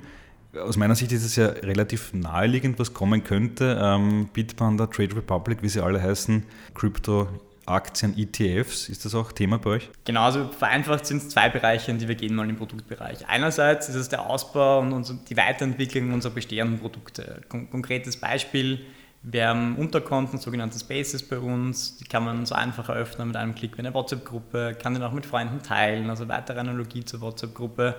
Aus 0.60 0.76
meiner 0.76 0.96
Sicht 0.96 1.12
ist 1.12 1.24
es 1.24 1.36
ja 1.36 1.46
relativ 1.46 2.12
naheliegend, 2.12 2.80
was 2.80 2.92
kommen 2.92 3.22
könnte. 3.22 3.78
Ähm, 3.80 4.30
Bitpanda, 4.32 4.88
Trade 4.88 5.14
Republic, 5.14 5.62
wie 5.62 5.68
sie 5.68 5.80
alle 5.80 6.02
heißen, 6.02 6.42
Crypto 6.74 7.28
Aktien, 7.66 8.16
ETFs. 8.16 8.88
Ist 8.88 9.04
das 9.04 9.14
auch 9.14 9.32
Thema 9.32 9.58
bei 9.58 9.70
euch? 9.70 9.90
Genau, 10.04 10.22
also 10.22 10.48
vereinfacht 10.48 11.06
sind 11.06 11.18
es 11.18 11.28
zwei 11.28 11.48
Bereiche, 11.48 11.90
in 11.90 11.98
die 11.98 12.08
wir 12.08 12.14
gehen 12.14 12.36
wollen 12.36 12.50
im 12.50 12.56
Produktbereich. 12.56 13.26
Einerseits 13.28 13.88
ist 13.88 13.94
es 13.94 14.08
der 14.08 14.28
Ausbau 14.28 14.80
und 14.80 15.30
die 15.30 15.36
Weiterentwicklung 15.36 16.12
unserer 16.12 16.32
bestehenden 16.32 16.78
Produkte. 16.78 17.42
Kon 17.48 17.70
konkretes 17.70 18.16
Beispiel, 18.16 18.80
wir 19.22 19.48
haben 19.48 19.76
Unterkonten, 19.76 20.38
sogenannte 20.38 20.78
Spaces 20.78 21.26
bei 21.26 21.38
uns, 21.38 21.96
die 21.96 22.04
kann 22.04 22.24
man 22.24 22.44
so 22.44 22.54
einfach 22.54 22.90
eröffnen 22.90 23.28
mit 23.28 23.36
einem 23.36 23.54
Klick 23.54 23.76
wie 23.76 23.80
eine 23.80 23.94
WhatsApp-Gruppe, 23.94 24.76
kann 24.80 24.92
den 24.92 25.02
auch 25.02 25.12
mit 25.12 25.24
Freunden 25.24 25.62
teilen, 25.62 26.10
also 26.10 26.28
weitere 26.28 26.60
Analogie 26.60 27.04
zur 27.04 27.22
WhatsApp-Gruppe 27.22 27.96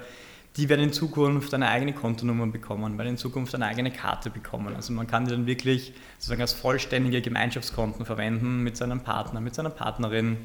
die 0.58 0.70
werden 0.70 0.82
in 0.82 0.94
Zukunft 0.94 1.54
eine 1.54 1.68
eigene 1.68 1.94
Kontonummer 1.94 2.48
bekommen, 2.48 2.98
werden 2.98 3.10
in 3.10 3.18
Zukunft 3.18 3.54
eine 3.56 3.66
eigene 3.66 3.92
Karte 3.92 4.30
bekommen. 4.30 4.74
Also 4.76 4.94
man 4.94 5.06
kann 5.06 5.26
die 5.26 5.32
dann 5.32 5.48
wirklich 5.48 5.94
sozusagen 6.18 6.42
als 6.42 6.54
vollständige 6.54 7.22
Gemeinschaftskonten 7.22 8.06
verwenden 8.06 8.64
mit 8.64 8.78
seinem 8.78 9.02
Partner, 9.02 9.42
mit 9.42 9.54
seiner 9.54 9.70
Partnerin, 9.70 10.38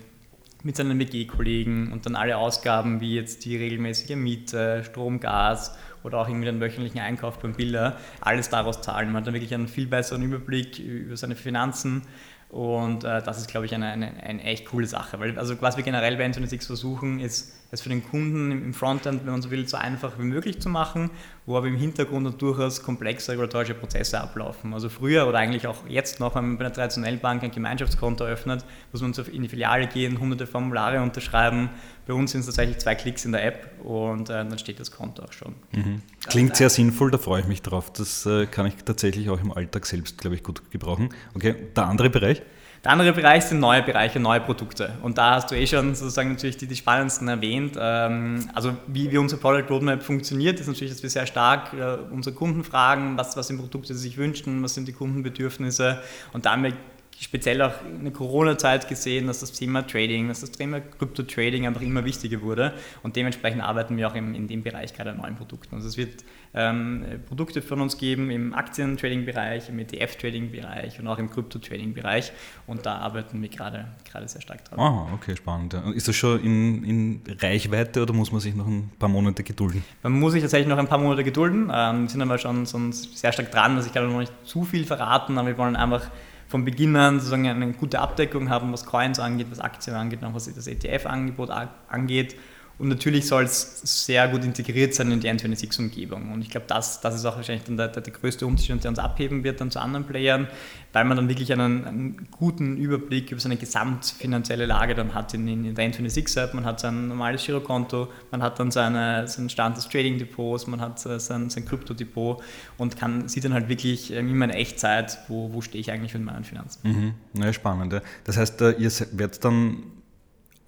mit 0.65 0.77
seinen 0.77 0.99
WG-Kollegen 0.99 1.93
und 1.93 2.07
dann 2.07 2.17
alle 2.17 2.37
Ausgaben 2.37 3.01
wie 3.01 3.15
jetzt 3.15 3.45
die 3.45 3.57
regelmäßige 3.57 4.17
Miete, 4.17 4.83
Strom, 4.85 5.21
Gas 5.21 5.77
oder 6.03 6.19
auch 6.19 6.29
irgendwie 6.29 6.47
den 6.47 6.61
wöchentlichen 6.61 7.01
Einkauf 7.01 7.39
beim 7.39 7.53
Bilder, 7.53 7.97
alles 8.21 8.51
daraus 8.51 8.83
zahlen. 8.83 9.09
Man 9.09 9.19
hat 9.19 9.29
dann 9.29 9.35
wirklich 9.35 9.55
einen 9.55 9.69
viel 9.69 9.87
besseren 9.87 10.23
Überblick 10.23 10.79
über 10.79 11.17
seine 11.17 11.37
Finanzen 11.37 12.03
und 12.51 13.05
äh, 13.05 13.23
das 13.23 13.39
ist, 13.39 13.49
glaube 13.49 13.67
ich, 13.67 13.75
eine, 13.75 13.87
eine, 13.87 14.13
eine, 14.25 14.43
echt 14.43 14.67
coole 14.67 14.87
Sache. 14.87 15.21
Weil, 15.21 15.39
also 15.39 15.61
was 15.63 15.77
wir 15.77 15.85
generell 15.85 16.17
bei 16.17 16.27
N26 16.27 16.67
versuchen, 16.67 17.21
ist 17.21 17.53
es 17.71 17.81
für 17.81 17.89
den 17.89 18.03
Kunden 18.03 18.51
im 18.51 18.75
Frontend, 18.75 19.25
wenn 19.25 19.33
man 19.33 19.41
so 19.41 19.53
will, 19.53 19.69
so 19.69 19.77
einfach 19.77 20.19
wie 20.19 20.25
möglich 20.25 20.61
zu 20.61 20.69
machen, 20.69 21.11
wo 21.51 21.57
aber 21.57 21.67
im 21.67 21.77
Hintergrund 21.77 22.27
dann 22.27 22.39
durchaus 22.39 22.81
komplexe 22.81 23.33
regulatorische 23.33 23.75
Prozesse 23.75 24.21
ablaufen. 24.21 24.73
Also 24.73 24.89
früher 24.89 25.27
oder 25.27 25.39
eigentlich 25.39 25.67
auch 25.67 25.79
jetzt 25.89 26.21
noch, 26.21 26.37
wenn 26.37 26.47
man 26.47 26.59
bei 26.59 26.65
einer 26.65 26.73
traditionellen 26.73 27.19
Bank 27.19 27.43
ein 27.43 27.51
Gemeinschaftskonto 27.51 28.25
eröffnet, 28.25 28.65
muss 28.93 29.03
man 29.03 29.13
in 29.33 29.43
die 29.43 29.49
Filiale 29.49 29.89
gehen, 29.89 30.21
hunderte 30.21 30.47
Formulare 30.47 31.03
unterschreiben. 31.03 31.69
Bei 32.07 32.15
uns 32.15 32.31
sind 32.31 32.41
es 32.41 32.47
tatsächlich 32.47 32.79
zwei 32.79 32.95
Klicks 32.95 33.25
in 33.25 33.33
der 33.33 33.45
App 33.45 33.69
und 33.83 34.31
äh, 34.31 34.35
dann 34.35 34.59
steht 34.59 34.79
das 34.79 34.93
Konto 34.93 35.25
auch 35.25 35.33
schon. 35.33 35.55
Mhm. 35.73 36.03
Klingt 36.29 36.55
sehr 36.55 36.71
sinnvoll, 36.71 37.11
da 37.11 37.19
freue 37.19 37.41
ich 37.41 37.49
mich 37.49 37.63
drauf. 37.63 37.93
Das 37.93 38.25
äh, 38.27 38.47
kann 38.47 38.67
ich 38.67 38.77
tatsächlich 38.85 39.29
auch 39.29 39.41
im 39.41 39.53
Alltag 39.53 39.87
selbst, 39.87 40.19
glaube 40.19 40.37
ich, 40.37 40.45
gut 40.45 40.71
gebrauchen. 40.71 41.11
Okay, 41.35 41.57
der 41.75 41.87
andere 41.87 42.11
Bereich? 42.11 42.43
Der 42.83 42.93
andere 42.93 43.13
Bereich 43.13 43.45
sind 43.45 43.61
neue 43.61 43.83
Bereiche, 43.83 44.19
neue 44.21 44.41
Produkte. 44.41 44.95
Und 45.03 45.19
da 45.19 45.35
hast 45.35 45.51
du 45.51 45.55
eh 45.55 45.67
schon 45.67 45.95
sozusagen 45.95 46.31
natürlich 46.31 46.57
die, 46.57 46.67
die 46.67 46.77
spannendsten 46.77 47.29
erwähnt. 47.29 47.77
Ähm, 47.79 48.49
also 48.55 48.75
wie, 48.87 49.11
wie 49.13 49.19
unsere 49.19 49.39
Product 49.39 49.69
Roadmap 49.69 50.03
funktioniert, 50.03 50.59
ist 50.61 50.67
natürlich, 50.67 50.95
dass 50.95 51.03
wir 51.03 51.11
sehr 51.11 51.27
stark 51.27 51.75
äh, 51.75 51.99
unsere 52.11 52.35
Kunden 52.35 52.65
fragen, 52.65 53.19
was, 53.19 53.37
was 53.37 53.49
sind 53.49 53.59
Produkte, 53.59 53.89
die 53.89 53.99
sie 53.99 54.09
sich 54.09 54.17
wünschen, 54.17 54.63
was 54.63 54.75
sind 54.75 54.89
die 54.89 54.95
Kundenbedürfnisse. 54.95 56.01
Und 56.33 56.47
dann 56.47 56.73
speziell 57.21 57.61
auch 57.61 57.75
in 57.85 58.05
der 58.05 58.15
Corona-Zeit 58.15 58.89
gesehen, 58.89 59.27
dass 59.27 59.41
das 59.41 59.53
Thema 59.53 59.87
Trading, 59.87 60.29
dass 60.29 60.41
das 60.41 60.51
Thema 60.51 60.81
Krypto-Trading 60.81 61.67
einfach 61.67 61.83
immer 61.83 62.05
wichtiger 62.07 62.41
wurde 62.41 62.73
und 63.03 63.15
dementsprechend 63.15 63.63
arbeiten 63.63 63.99
wir 63.99 64.09
auch 64.09 64.15
in, 64.15 64.35
in 64.35 64.49
dem 64.49 64.63
Bereich 64.63 64.95
gerade 64.95 65.11
an 65.11 65.19
neuen 65.19 65.37
Produkten. 65.37 65.75
Also 65.75 65.89
es 65.89 65.99
wird 65.99 66.25
ähm, 66.53 67.05
Produkte 67.27 67.63
von 67.63 67.81
uns 67.81 67.97
geben 67.97 68.31
im 68.31 68.55
Aktien-Trading-Bereich, 68.55 69.69
im 69.69 69.79
ETF-Trading-Bereich 69.79 70.99
und 70.99 71.07
auch 71.07 71.19
im 71.19 71.31
Krypto-Trading-Bereich 71.31 72.33
und 72.67 72.85
da 72.87 72.97
arbeiten 72.97 73.41
wir 73.41 73.49
gerade, 73.49 73.87
gerade 74.11 74.27
sehr 74.27 74.41
stark 74.41 74.65
dran. 74.65 74.81
Ah, 74.81 75.09
okay, 75.15 75.37
spannend. 75.37 75.75
Ist 75.95 76.09
das 76.09 76.17
schon 76.17 76.43
in, 76.43 76.85
in 76.85 77.23
Reichweite 77.41 78.03
oder 78.03 78.13
muss 78.13 78.33
man 78.33 78.41
sich 78.41 78.55
noch 78.55 78.67
ein 78.67 78.91
paar 78.99 79.09
Monate 79.09 79.45
gedulden? 79.45 79.85
Man 80.03 80.13
muss 80.13 80.33
sich 80.33 80.43
tatsächlich 80.43 80.69
noch 80.69 80.79
ein 80.79 80.89
paar 80.89 80.99
Monate 80.99 81.23
gedulden. 81.23 81.71
Ähm, 81.73 82.03
wir 82.03 82.09
sind 82.09 82.23
aber 82.23 82.39
schon, 82.39 82.67
schon 82.67 82.93
sehr 82.93 83.33
stark 83.33 83.53
dran, 83.53 83.77
also 83.77 83.87
ich 83.87 83.95
kann 83.95 84.11
noch 84.11 84.19
nicht 84.19 84.33
zu 84.45 84.65
viel 84.65 84.85
verraten, 84.85 85.39
aber 85.39 85.49
wir 85.49 85.59
wollen 85.59 85.77
einfach 85.77 86.11
von 86.49 86.65
Beginn 86.65 86.97
an 86.97 87.21
sozusagen 87.21 87.47
eine 87.47 87.73
gute 87.75 88.01
Abdeckung 88.01 88.51
haben, 88.51 88.73
was 88.73 88.85
Coins 88.85 89.21
angeht, 89.21 89.47
was 89.51 89.61
Aktien 89.61 89.95
angeht, 89.95 90.25
auch 90.25 90.35
was 90.35 90.53
das 90.53 90.67
ETF-Angebot 90.67 91.49
angeht. 91.89 92.35
Und 92.81 92.89
natürlich 92.89 93.27
soll 93.27 93.45
es 93.45 93.83
sehr 94.05 94.27
gut 94.29 94.43
integriert 94.43 94.95
sein 94.95 95.13
in 95.13 95.21
die 95.21 95.29
N26-Umgebung. 95.29 96.33
Und 96.33 96.41
ich 96.41 96.49
glaube, 96.49 96.65
das, 96.67 97.03
das 97.03 97.15
ist 97.15 97.27
auch 97.27 97.37
wahrscheinlich 97.37 97.65
dann 97.65 97.77
der, 97.77 97.89
der, 97.89 98.01
der, 98.01 98.13
größte 98.15 98.47
Unterschied, 98.47 98.83
der 98.83 98.89
uns 98.89 98.99
abheben 98.99 99.45
wird 99.45 99.61
dann 99.61 99.71
zu 99.71 99.81
anderen 99.81 100.07
Playern, 100.07 100.49
weil 100.95 101.05
man 101.05 101.19
dann 101.19 101.29
wirklich 101.29 101.53
einen, 101.53 101.85
einen 101.85 102.29
guten 102.31 102.79
Überblick 102.79 103.33
über 103.33 103.41
seine 103.41 103.59
gesamtfinanzielle 103.59 104.65
Lage 104.65 104.95
dann 104.95 105.13
hat 105.13 105.35
in, 105.35 105.47
in 105.47 105.75
der 105.75 105.93
N26-App. 105.93 106.55
Man 106.55 106.65
hat 106.65 106.81
sein 106.81 107.09
normales 107.09 107.45
Girokonto, 107.45 108.09
man 108.31 108.43
hat 108.43 108.59
dann 108.59 108.71
seine, 108.71 109.29
seinen 109.29 109.51
Stand 109.51 109.77
des 109.77 109.87
Trading-Depots, 109.87 110.67
man 110.67 110.81
hat 110.81 111.05
äh, 111.05 111.21
sein, 111.21 111.51
sein 111.51 111.67
Krypto-Depot 111.67 112.43
und 112.79 112.97
kann, 112.97 113.29
sieht 113.29 113.45
dann 113.45 113.53
halt 113.53 113.69
wirklich 113.69 114.11
ähm, 114.11 114.31
immer 114.31 114.47
in 114.47 114.53
Echtzeit, 114.53 115.19
wo, 115.29 115.53
wo 115.53 115.61
stehe 115.61 115.83
ich 115.83 115.93
eigentlich 115.93 116.15
mit 116.15 116.25
meinen 116.25 116.45
Finanzen. 116.45 116.81
Mhm. 116.83 117.15
Ja, 117.43 117.53
spannend. 117.53 118.01
Das 118.25 118.39
heißt, 118.39 118.63
äh, 118.63 118.71
ihr 118.79 118.91
werdet 119.13 119.45
dann 119.45 120.00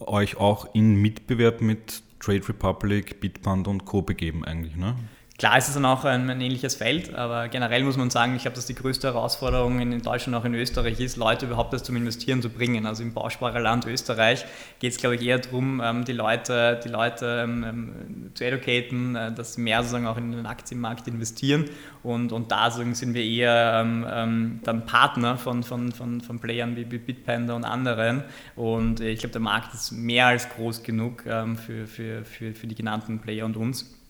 euch 0.08 0.36
auch 0.36 0.74
in 0.74 0.96
Mitbewerb 0.96 1.60
mit 1.60 2.02
Trade 2.20 2.48
Republic, 2.48 3.20
Bitband 3.20 3.66
und 3.68 3.84
Co. 3.84 4.02
begeben 4.02 4.44
eigentlich, 4.44 4.76
ne? 4.76 4.94
Klar 5.42 5.58
ist 5.58 5.66
es 5.66 5.74
dann 5.74 5.86
auch 5.86 6.04
ein, 6.04 6.30
ein, 6.30 6.40
ähnliches 6.40 6.76
Feld, 6.76 7.16
aber 7.16 7.48
generell 7.48 7.82
muss 7.82 7.96
man 7.96 8.10
sagen, 8.10 8.36
ich 8.36 8.42
glaube, 8.42 8.54
dass 8.54 8.66
die 8.66 8.76
größte 8.76 9.08
Herausforderung 9.08 9.80
in 9.80 10.00
Deutschland, 10.00 10.36
auch 10.36 10.44
in 10.44 10.54
Österreich 10.54 11.00
ist, 11.00 11.16
Leute 11.16 11.46
überhaupt 11.46 11.72
das 11.72 11.82
zum 11.82 11.96
Investieren 11.96 12.40
zu 12.40 12.48
bringen. 12.48 12.86
Also 12.86 13.02
im 13.02 13.12
Bausparerland 13.12 13.84
Österreich 13.86 14.44
geht 14.78 14.92
es, 14.92 14.98
glaube 14.98 15.16
ich, 15.16 15.22
eher 15.22 15.40
darum, 15.40 15.82
ähm, 15.84 16.04
die 16.04 16.12
Leute, 16.12 16.78
die 16.84 16.88
Leute 16.88 17.40
ähm, 17.42 17.64
ähm, 17.64 17.92
zu 18.34 18.44
educaten, 18.44 19.16
äh, 19.16 19.32
dass 19.32 19.54
sie 19.54 19.62
mehr 19.62 19.78
sozusagen 19.78 20.06
auch 20.06 20.16
in 20.16 20.30
den 20.30 20.46
Aktienmarkt 20.46 21.08
investieren. 21.08 21.64
Und, 22.04 22.30
und 22.30 22.52
da 22.52 22.70
sind 22.70 23.12
wir 23.12 23.24
eher 23.24 23.82
dann 23.82 24.86
Partner 24.86 25.38
von, 25.38 25.64
von, 25.64 25.90
von, 25.90 26.20
von 26.20 26.38
Playern 26.38 26.76
wie 26.76 26.84
Bitpanda 26.84 27.54
und 27.54 27.64
anderen. 27.64 28.22
Und 28.54 29.00
ich 29.00 29.18
glaube, 29.18 29.32
der 29.32 29.40
Markt 29.40 29.74
ist 29.74 29.90
mehr 29.90 30.26
als 30.26 30.48
groß 30.48 30.84
genug 30.84 31.22
für, 31.22 31.86
für, 31.86 32.24
für, 32.24 32.54
für 32.54 32.66
die 32.68 32.74
genannten 32.74 33.20
Player 33.20 33.44
und 33.44 33.56
uns. 33.56 34.01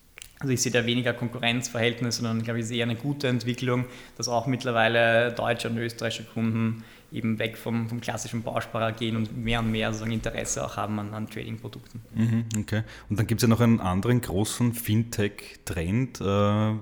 Also 0.43 0.53
ich 0.53 0.61
sehe 0.61 0.73
da 0.73 0.85
weniger 0.85 1.13
Konkurrenzverhältnisse, 1.15 2.23
sondern 2.23 2.43
glaube 2.43 2.61
ich 2.61 2.67
sehe 2.67 2.83
eine 2.83 2.97
gute 2.97 3.29
Entwicklung, 3.29 3.85
dass 4.17 4.29
auch 4.29 4.47
mittlerweile 4.47 5.33
deutsche 5.33 5.71
und 5.71 5.79
österreichische 5.79 6.25
Kunden 6.25 6.85
eben 7.13 7.39
weg 7.39 7.57
vom, 7.57 7.89
vom 7.89 8.01
klassischen 8.01 8.43
Bausparer 8.43 8.93
gehen 8.93 9.17
und 9.17 9.37
mehr 9.37 9.61
und 9.61 9.71
mehr 9.71 9.89
sozusagen 9.93 10.13
Interesse 10.13 10.65
auch 10.65 10.77
haben 10.77 10.99
an, 10.99 11.15
an 11.15 11.29
Trading-Produkten. 11.29 12.01
Mhm, 12.15 12.45
okay. 12.59 12.83
Und 13.09 13.19
dann 13.19 13.27
gibt 13.27 13.41
es 13.41 13.43
ja 13.43 13.49
noch 13.49 13.61
einen 13.61 13.81
anderen 13.81 14.21
großen 14.21 14.73
Fintech-Trend, 14.73 16.21
äh, 16.21 16.73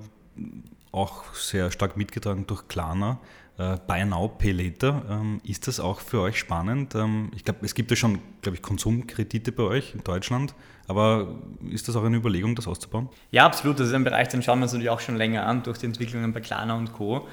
auch 0.91 1.33
sehr 1.35 1.71
stark 1.71 1.97
mitgetragen 1.97 2.47
durch 2.47 2.67
Klarna. 2.67 3.19
Äh, 3.57 3.77
Buy 3.85 4.05
Now, 4.05 4.27
Pay 4.27 4.51
Later. 4.51 5.03
Ähm, 5.09 5.41
ist 5.43 5.67
das 5.67 5.79
auch 5.79 5.99
für 5.99 6.21
euch 6.21 6.39
spannend? 6.39 6.95
Ähm, 6.95 7.31
ich 7.35 7.43
glaube, 7.43 7.59
es 7.63 7.75
gibt 7.75 7.91
ja 7.91 7.97
schon, 7.97 8.19
glaube 8.41 8.55
ich, 8.55 8.61
Konsumkredite 8.61 9.51
bei 9.51 9.63
euch 9.63 9.93
in 9.93 10.03
Deutschland. 10.03 10.55
Aber 10.87 11.35
ist 11.69 11.87
das 11.87 11.95
auch 11.95 12.03
eine 12.03 12.17
Überlegung, 12.17 12.55
das 12.55 12.67
auszubauen? 12.67 13.09
Ja, 13.31 13.45
absolut. 13.45 13.79
Das 13.79 13.87
ist 13.87 13.93
ein 13.93 14.03
Bereich, 14.03 14.27
den 14.27 14.43
schauen 14.43 14.59
wir 14.59 14.63
uns 14.63 14.73
natürlich 14.73 14.89
auch 14.89 14.99
schon 14.99 15.15
länger 15.15 15.45
an 15.45 15.63
durch 15.63 15.77
die 15.77 15.85
Entwicklungen 15.85 16.33
bei 16.33 16.41
Klarna 16.41 16.75
und 16.75 16.93
Co. 16.93 17.27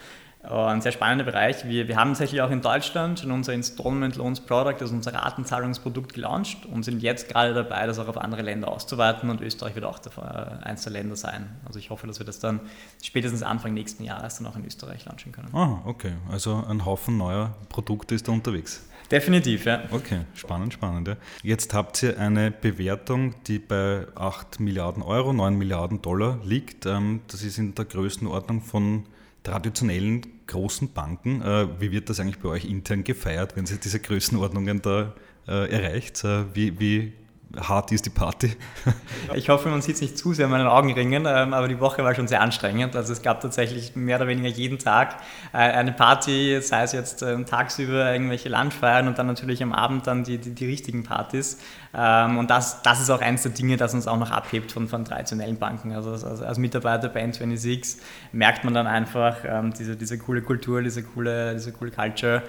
Äh, 0.49 0.55
ein 0.55 0.81
sehr 0.81 0.93
spannender 0.93 1.25
Bereich. 1.25 1.69
Wir, 1.69 1.89
wir 1.89 1.97
haben 1.97 2.11
tatsächlich 2.11 2.41
auch 2.41 2.51
in 2.51 2.61
Deutschland 2.61 3.21
schon 3.21 3.31
unser 3.31 3.53
Installment 3.53 4.17
Loans 4.17 4.41
Product, 4.41 4.77
also 4.81 4.95
unser 4.95 5.15
Ratenzahlungsprodukt 5.15 6.15
gelauncht 6.15 6.67
und 6.67 6.85
sind 6.85 7.03
jetzt 7.03 7.29
gerade 7.29 7.55
dabei, 7.55 7.87
das 7.87 7.99
auch 7.99 8.09
auf 8.09 8.19
andere 8.19 8.43
Länder 8.43 8.69
auszuweiten 8.69 9.31
und 9.31 9.41
Österreich 9.41 9.75
wird 9.75 9.85
auch 9.85 9.99
äh, 9.99 10.65
eins 10.65 10.83
der 10.83 10.93
Länder 10.93 11.17
sein. 11.17 11.57
Also 11.67 11.79
ich 11.79 11.91
hoffe, 11.91 12.07
dass 12.07 12.19
wir 12.19 12.27
das 12.27 12.41
dann 12.41 12.61
spätestens 13.03 13.43
Anfang 13.43 13.75
nächsten 13.75 14.05
Jahres 14.05 14.39
dann 14.39 14.47
auch 14.47 14.57
in 14.57 14.65
Österreich 14.65 15.05
launchen 15.05 15.33
können. 15.33 15.49
Ah, 15.53 15.83
okay. 15.85 16.13
Also 16.31 16.65
ein 16.69 16.85
Haufen 16.85 17.17
neuer 17.17 17.55
Produkte 17.69 18.15
ist 18.15 18.29
da 18.29 18.33
unterwegs. 18.33 18.85
Definitiv, 19.11 19.65
ja. 19.65 19.85
Okay, 19.91 20.21
spannend, 20.35 20.75
spannend. 20.75 21.09
Ja. 21.09 21.17
Jetzt 21.43 21.73
habt 21.73 22.03
ihr 22.03 22.19
eine 22.19 22.51
Bewertung, 22.51 23.35
die 23.47 23.59
bei 23.59 24.07
8 24.15 24.61
Milliarden 24.61 25.03
Euro, 25.03 25.33
9 25.33 25.57
Milliarden 25.57 26.03
Dollar 26.03 26.39
liegt. 26.45 26.85
Ähm, 26.85 27.21
das 27.29 27.43
ist 27.43 27.57
in 27.57 27.75
der 27.75 27.87
Größenordnung 27.87 28.61
von 28.61 29.07
traditionellen 29.49 30.27
großen 30.47 30.93
Banken. 30.93 31.43
Äh, 31.43 31.69
wie 31.81 31.91
wird 31.91 32.11
das 32.11 32.21
eigentlich 32.21 32.39
bei 32.39 32.49
euch 32.49 32.65
intern 32.65 33.05
gefeiert, 33.05 33.57
wenn 33.57 33.65
ihr 33.67 33.77
diese 33.77 34.01
Größenordnungen 34.01 34.83
da 34.83 35.15
äh, 35.47 35.71
erreicht? 35.71 36.25
Äh, 36.25 36.55
wie, 36.55 36.79
wie 36.79 37.13
hart 37.57 37.93
ist 37.93 38.07
die 38.07 38.11
Party? 38.11 38.57
Ich 39.35 39.51
hoffe, 39.51 39.69
man 39.69 39.83
sieht 39.83 39.97
es 39.97 40.01
nicht 40.01 40.17
zu 40.17 40.33
sehr 40.33 40.47
an 40.47 40.53
meinen 40.53 40.67
Augenringen, 40.67 41.27
ähm, 41.27 41.53
aber 41.53 41.69
die 41.69 41.81
Woche 41.81 42.03
war 42.03 42.15
schon 42.15 42.29
sehr 42.29 42.41
anstrengend. 42.41 42.97
Also 42.97 43.13
es 43.13 43.21
gab 43.21 43.41
tatsächlich 43.41 43.95
mehr 43.95 44.17
oder 44.17 44.27
weniger 44.27 44.49
jeden 44.49 44.79
Tag 44.79 45.17
äh, 45.53 45.59
eine 45.59 45.93
Party, 45.93 46.59
sei 46.63 46.83
es 46.83 46.93
jetzt 46.93 47.23
ähm, 47.23 47.45
tagsüber 47.45 48.11
irgendwelche 48.11 48.49
Lunchfeiern 48.49 49.07
und 49.07 49.19
dann 49.19 49.27
natürlich 49.27 49.63
am 49.63 49.73
Abend 49.73 50.07
dann 50.07 50.25
die, 50.25 50.39
die, 50.39 50.55
die 50.55 50.67
richtigen 50.67 51.03
Partys. 51.03 51.59
Ähm, 51.95 52.39
und 52.39 52.49
das, 52.49 52.81
das 52.83 53.01
ist 53.01 53.11
auch 53.11 53.21
eines 53.21 53.43
der 53.43 53.53
Dinge, 53.53 53.77
das 53.77 53.93
uns 53.93 54.07
auch 54.07 54.19
noch 54.19 54.31
abhebt 54.31 54.73
von, 54.73 54.89
von 54.89 55.05
traditionellen 55.05 55.59
Banken. 55.59 55.93
Also 55.93 56.13
als, 56.13 56.25
als 56.25 56.59
Mitarbeiter 56.59 57.09
bei 57.11 57.23
N26 57.23 57.99
merkt 58.33 58.65
man 58.65 58.73
dann 58.73 58.87
einfach 58.87 59.37
diese, 59.79 59.97
diese 59.97 60.19
coole 60.19 60.43
Kultur, 60.43 60.83
diese 60.83 61.03
coole, 61.03 61.55
diese 61.55 61.73
coole 61.73 61.91
Culture. 61.91 62.43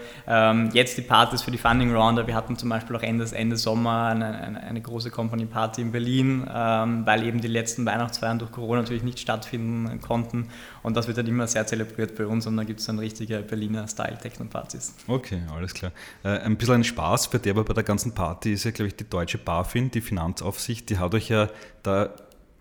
Jetzt 0.73 0.97
die 0.97 1.01
Partys 1.01 1.41
für 1.41 1.51
die 1.51 1.57
Funding 1.57 1.93
Rounder. 1.95 2.27
Wir 2.27 2.35
hatten 2.35 2.57
zum 2.57 2.69
Beispiel 2.69 2.95
auch 2.95 3.03
Ende, 3.03 3.25
Ende 3.33 3.57
Sommer 3.57 4.07
eine, 4.07 4.25
eine, 4.25 4.59
eine 4.61 4.81
große 4.89 5.11
Company 5.11 5.45
Party 5.45 5.81
in 5.81 5.91
Berlin, 5.91 6.45
ähm, 6.51 7.05
weil 7.05 7.23
eben 7.23 7.39
die 7.39 7.47
letzten 7.47 7.85
Weihnachtsfeiern 7.85 8.39
durch 8.39 8.51
Corona 8.51 8.81
natürlich 8.81 9.03
nicht 9.03 9.19
stattfinden 9.19 10.01
konnten. 10.01 10.49
Und 10.83 10.97
das 10.97 11.07
wird 11.07 11.17
dann 11.17 11.27
immer 11.27 11.47
sehr 11.47 11.65
zelebriert 11.65 12.15
bei 12.15 12.25
uns 12.25 12.45
und 12.47 12.57
dann 12.57 12.65
gibt 12.65 12.79
es 12.79 12.87
dann 12.87 12.99
richtige 12.99 13.39
Berliner 13.39 13.87
Style-Techno-Partys. 13.87 14.95
Okay, 15.07 15.41
alles 15.55 15.73
klar. 15.73 15.91
Äh, 16.23 16.39
ein 16.39 16.57
bisschen 16.57 16.75
ein 16.75 16.83
Spaß 16.83 17.27
für 17.27 17.39
der 17.39 17.59
aber 17.59 17.63
bei 17.63 17.73
der 17.73 17.83
ganzen 17.83 18.13
Party 18.13 18.53
ist 18.53 18.63
ja, 18.63 18.71
glaube 18.71 18.87
ich, 18.87 18.95
die 18.95 19.09
deutsche 19.09 19.37
BaFin, 19.37 19.91
die 19.91 20.01
Finanzaufsicht, 20.01 20.89
die 20.89 20.97
hat 20.97 21.13
euch 21.13 21.29
ja 21.29 21.49
da 21.83 22.09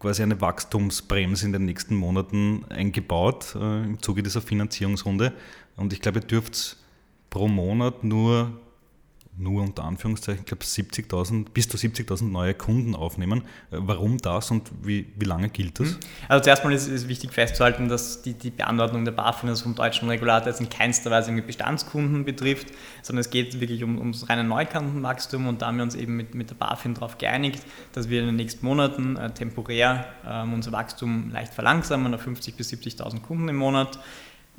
quasi 0.01 0.23
eine 0.23 0.41
Wachstumsbremse 0.41 1.47
in 1.47 1.53
den 1.53 1.65
nächsten 1.65 1.95
Monaten 1.95 2.65
eingebaut 2.69 3.57
äh, 3.57 3.85
im 3.85 4.03
Zuge 4.03 4.23
dieser 4.23 4.41
Finanzierungsrunde. 4.41 5.33
Und 5.77 5.93
ich 5.93 6.01
glaube, 6.01 6.21
ihr 6.21 6.27
dürft 6.27 6.77
pro 7.31 7.49
Monat 7.49 8.05
nur 8.05 8.53
nur 9.39 9.63
unter 9.63 9.85
Anführungszeichen, 9.85 10.41
ich 10.41 10.47
glaube 10.47 10.65
70.000, 10.65 11.51
bis 11.51 11.69
zu 11.69 11.77
70.000 11.77 12.25
neue 12.25 12.55
Kunden 12.55 12.95
aufnehmen. 12.95 13.43
Äh, 13.71 13.79
warum 13.79 14.19
das 14.19 14.51
und 14.51 14.71
wie, 14.83 15.07
wie 15.17 15.25
lange 15.25 15.49
gilt 15.49 15.81
das? 15.81 15.89
Mhm. 15.89 15.97
Also 16.29 16.45
zuerst 16.45 16.65
mal 16.65 16.73
ist 16.73 16.89
es 16.89 17.09
wichtig 17.09 17.33
festzuhalten, 17.33 17.89
dass 17.89 18.23
die, 18.23 18.35
die 18.35 18.51
Beantwortung 18.51 19.05
der 19.05 19.13
BaFin 19.13 19.49
also 19.49 19.65
vom 19.65 19.75
deutschen 19.75 20.09
Regulator 20.09 20.49
jetzt 20.49 20.61
in 20.61 20.69
keinster 20.69 21.11
Weise 21.11 21.33
Bestandskunden 21.39 22.25
betrifft, 22.25 22.69
sondern 23.03 23.21
es 23.21 23.31
geht 23.31 23.61
wirklich 23.61 23.85
um, 23.85 23.99
ums 23.99 24.29
reine 24.29 24.45
Neukundenwachstum 24.45 25.47
und 25.47 25.63
da 25.63 25.69
haben 25.69 25.77
wir 25.77 25.85
uns 25.85 25.95
eben 25.95 26.17
mit, 26.17 26.35
mit 26.35 26.51
der 26.51 26.57
BaFin 26.57 26.95
darauf 26.95 27.19
geeinigt, 27.19 27.63
dass 27.93 28.09
wir 28.09 28.21
in 28.21 28.27
den 28.27 28.37
nächsten 28.37 28.67
Monaten 28.67 29.17
äh, 29.17 29.31
temporär 29.31 30.07
ähm, 30.27 30.53
unser 30.53 30.73
Wachstum 30.73 31.31
leicht 31.31 31.55
verlangsamen 31.55 32.13
auf 32.15 32.27
50.000 32.27 32.57
bis 32.57 32.73
70.000 32.73 33.21
Kunden 33.21 33.49
im 33.49 33.57
Monat. 33.57 33.99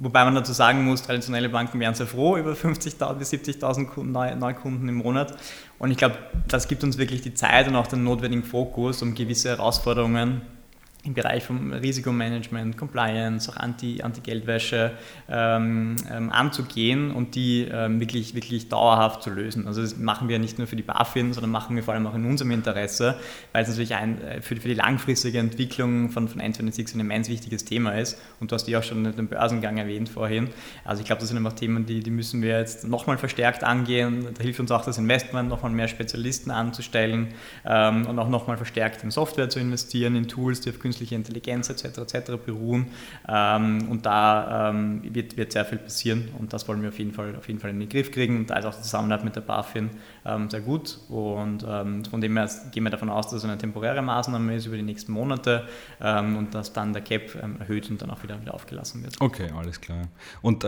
Wobei 0.01 0.23
man 0.23 0.33
dazu 0.33 0.53
sagen 0.53 0.85
muss, 0.85 1.03
traditionelle 1.03 1.49
Banken 1.49 1.77
wären 1.81 1.93
sehr 1.93 2.07
froh 2.07 2.37
über 2.37 2.53
50.000 2.53 3.13
bis 3.15 3.33
70.000 3.33 4.35
Neukunden 4.35 4.87
im 4.87 4.95
Monat. 4.95 5.37
Und 5.77 5.91
ich 5.91 5.97
glaube, 5.97 6.17
das 6.47 6.69
gibt 6.69 6.85
uns 6.85 6.97
wirklich 6.97 7.19
die 7.21 7.33
Zeit 7.33 7.67
und 7.67 7.75
auch 7.75 7.87
den 7.87 8.05
notwendigen 8.05 8.45
Fokus, 8.45 9.01
um 9.01 9.13
gewisse 9.13 9.49
Herausforderungen 9.49 10.41
im 11.03 11.13
Bereich 11.13 11.45
vom 11.45 11.71
Risikomanagement, 11.71 12.77
Compliance, 12.77 13.49
auch 13.49 13.55
Anti, 13.55 14.01
Anti-Geldwäsche 14.01 14.91
ähm, 15.29 15.95
ähm, 16.11 16.29
anzugehen 16.29 17.11
und 17.11 17.35
die 17.35 17.69
ähm, 17.71 18.01
wirklich, 18.01 18.35
wirklich 18.35 18.67
dauerhaft 18.67 19.23
zu 19.23 19.29
lösen. 19.29 19.65
Also 19.65 19.81
das 19.81 19.97
machen 19.97 20.27
wir 20.27 20.39
nicht 20.39 20.57
nur 20.57 20.67
für 20.67 20.75
die 20.75 20.83
BaFin, 20.83 21.31
sondern 21.31 21.51
machen 21.51 21.77
wir 21.77 21.83
vor 21.83 21.93
allem 21.93 22.05
auch 22.05 22.15
in 22.15 22.25
unserem 22.25 22.51
Interesse, 22.51 23.15
weil 23.53 23.63
es 23.63 23.69
natürlich 23.69 23.95
ein, 23.95 24.21
äh, 24.21 24.41
für, 24.41 24.57
für 24.57 24.67
die 24.67 24.73
langfristige 24.73 25.39
Entwicklung 25.39 26.09
von, 26.09 26.27
von 26.27 26.41
N26 26.41 26.95
ein 26.95 26.99
immens 26.99 27.29
wichtiges 27.29 27.63
Thema 27.63 27.91
ist. 27.91 28.21
Und 28.41 28.51
du 28.51 28.55
hast 28.55 28.65
die 28.65 28.75
auch 28.75 28.83
schon 28.83 29.05
den 29.05 29.27
Börsengang 29.27 29.77
erwähnt 29.77 30.09
vorhin. 30.09 30.49
Also 30.83 30.99
ich 30.99 31.05
glaube, 31.05 31.21
das 31.21 31.29
sind 31.29 31.37
einfach 31.37 31.53
Themen, 31.53 31.85
die, 31.85 32.01
die 32.01 32.11
müssen 32.11 32.41
wir 32.41 32.59
jetzt 32.59 32.85
nochmal 32.85 33.17
verstärkt 33.17 33.63
angehen. 33.63 34.27
Da 34.37 34.43
hilft 34.43 34.59
uns 34.59 34.69
auch 34.71 34.83
das 34.83 34.97
Investment, 34.97 35.47
nochmal 35.47 35.71
mehr 35.71 35.87
Spezialisten 35.87 36.51
anzustellen 36.51 37.29
ähm, 37.65 38.05
und 38.05 38.19
auch 38.19 38.27
nochmal 38.27 38.57
verstärkt 38.57 39.01
in 39.05 39.11
Software 39.11 39.49
zu 39.49 39.61
investieren, 39.61 40.17
in 40.17 40.27
Tools, 40.27 40.59
die 40.59 40.71
auf 40.71 40.79
künstliche 40.89 41.15
Intelligenz 41.15 41.69
etc. 41.69 41.99
etc. 41.99 42.31
beruhen. 42.43 42.87
Ähm, 43.27 43.87
und 43.89 44.05
da 44.05 44.69
ähm, 44.69 45.01
wird, 45.03 45.37
wird 45.37 45.51
sehr 45.51 45.65
viel 45.65 45.77
passieren 45.77 46.29
und 46.39 46.51
das 46.51 46.67
wollen 46.67 46.81
wir 46.81 46.89
auf 46.89 46.97
jeden 46.97 47.13
Fall, 47.13 47.35
auf 47.35 47.47
jeden 47.47 47.59
Fall 47.59 47.69
in 47.69 47.79
den 47.79 47.89
Griff 47.89 48.11
kriegen. 48.11 48.37
Und 48.37 48.49
da 48.49 48.57
ist 48.57 48.65
auch 48.65 48.75
die 48.75 48.81
Zusammenarbeit 48.81 49.25
mit 49.25 49.35
der 49.35 49.41
BaFin 49.41 49.91
ähm, 50.25 50.49
sehr 50.49 50.61
gut. 50.61 50.99
Und 51.09 51.63
ähm, 51.67 52.03
von 52.05 52.21
dem 52.21 52.35
her 52.35 52.49
gehen 52.71 52.83
wir 52.83 52.89
davon 52.89 53.09
aus, 53.09 53.27
dass 53.27 53.35
es 53.35 53.43
eine 53.43 53.57
temporäre 53.57 54.01
Maßnahme 54.01 54.55
ist 54.55 54.65
über 54.65 54.77
die 54.77 54.83
nächsten 54.83 55.11
Monate 55.11 55.67
ähm, 56.01 56.37
und 56.37 56.55
dass 56.55 56.73
dann 56.73 56.93
der 56.93 57.03
Cap 57.03 57.35
ähm, 57.41 57.57
erhöht 57.59 57.89
und 57.91 58.01
dann 58.01 58.09
auch 58.09 58.23
wieder, 58.23 58.41
wieder 58.41 58.55
aufgelassen 58.55 59.03
wird. 59.03 59.21
Okay, 59.21 59.51
alles 59.55 59.79
klar. 59.79 60.07
Und 60.41 60.65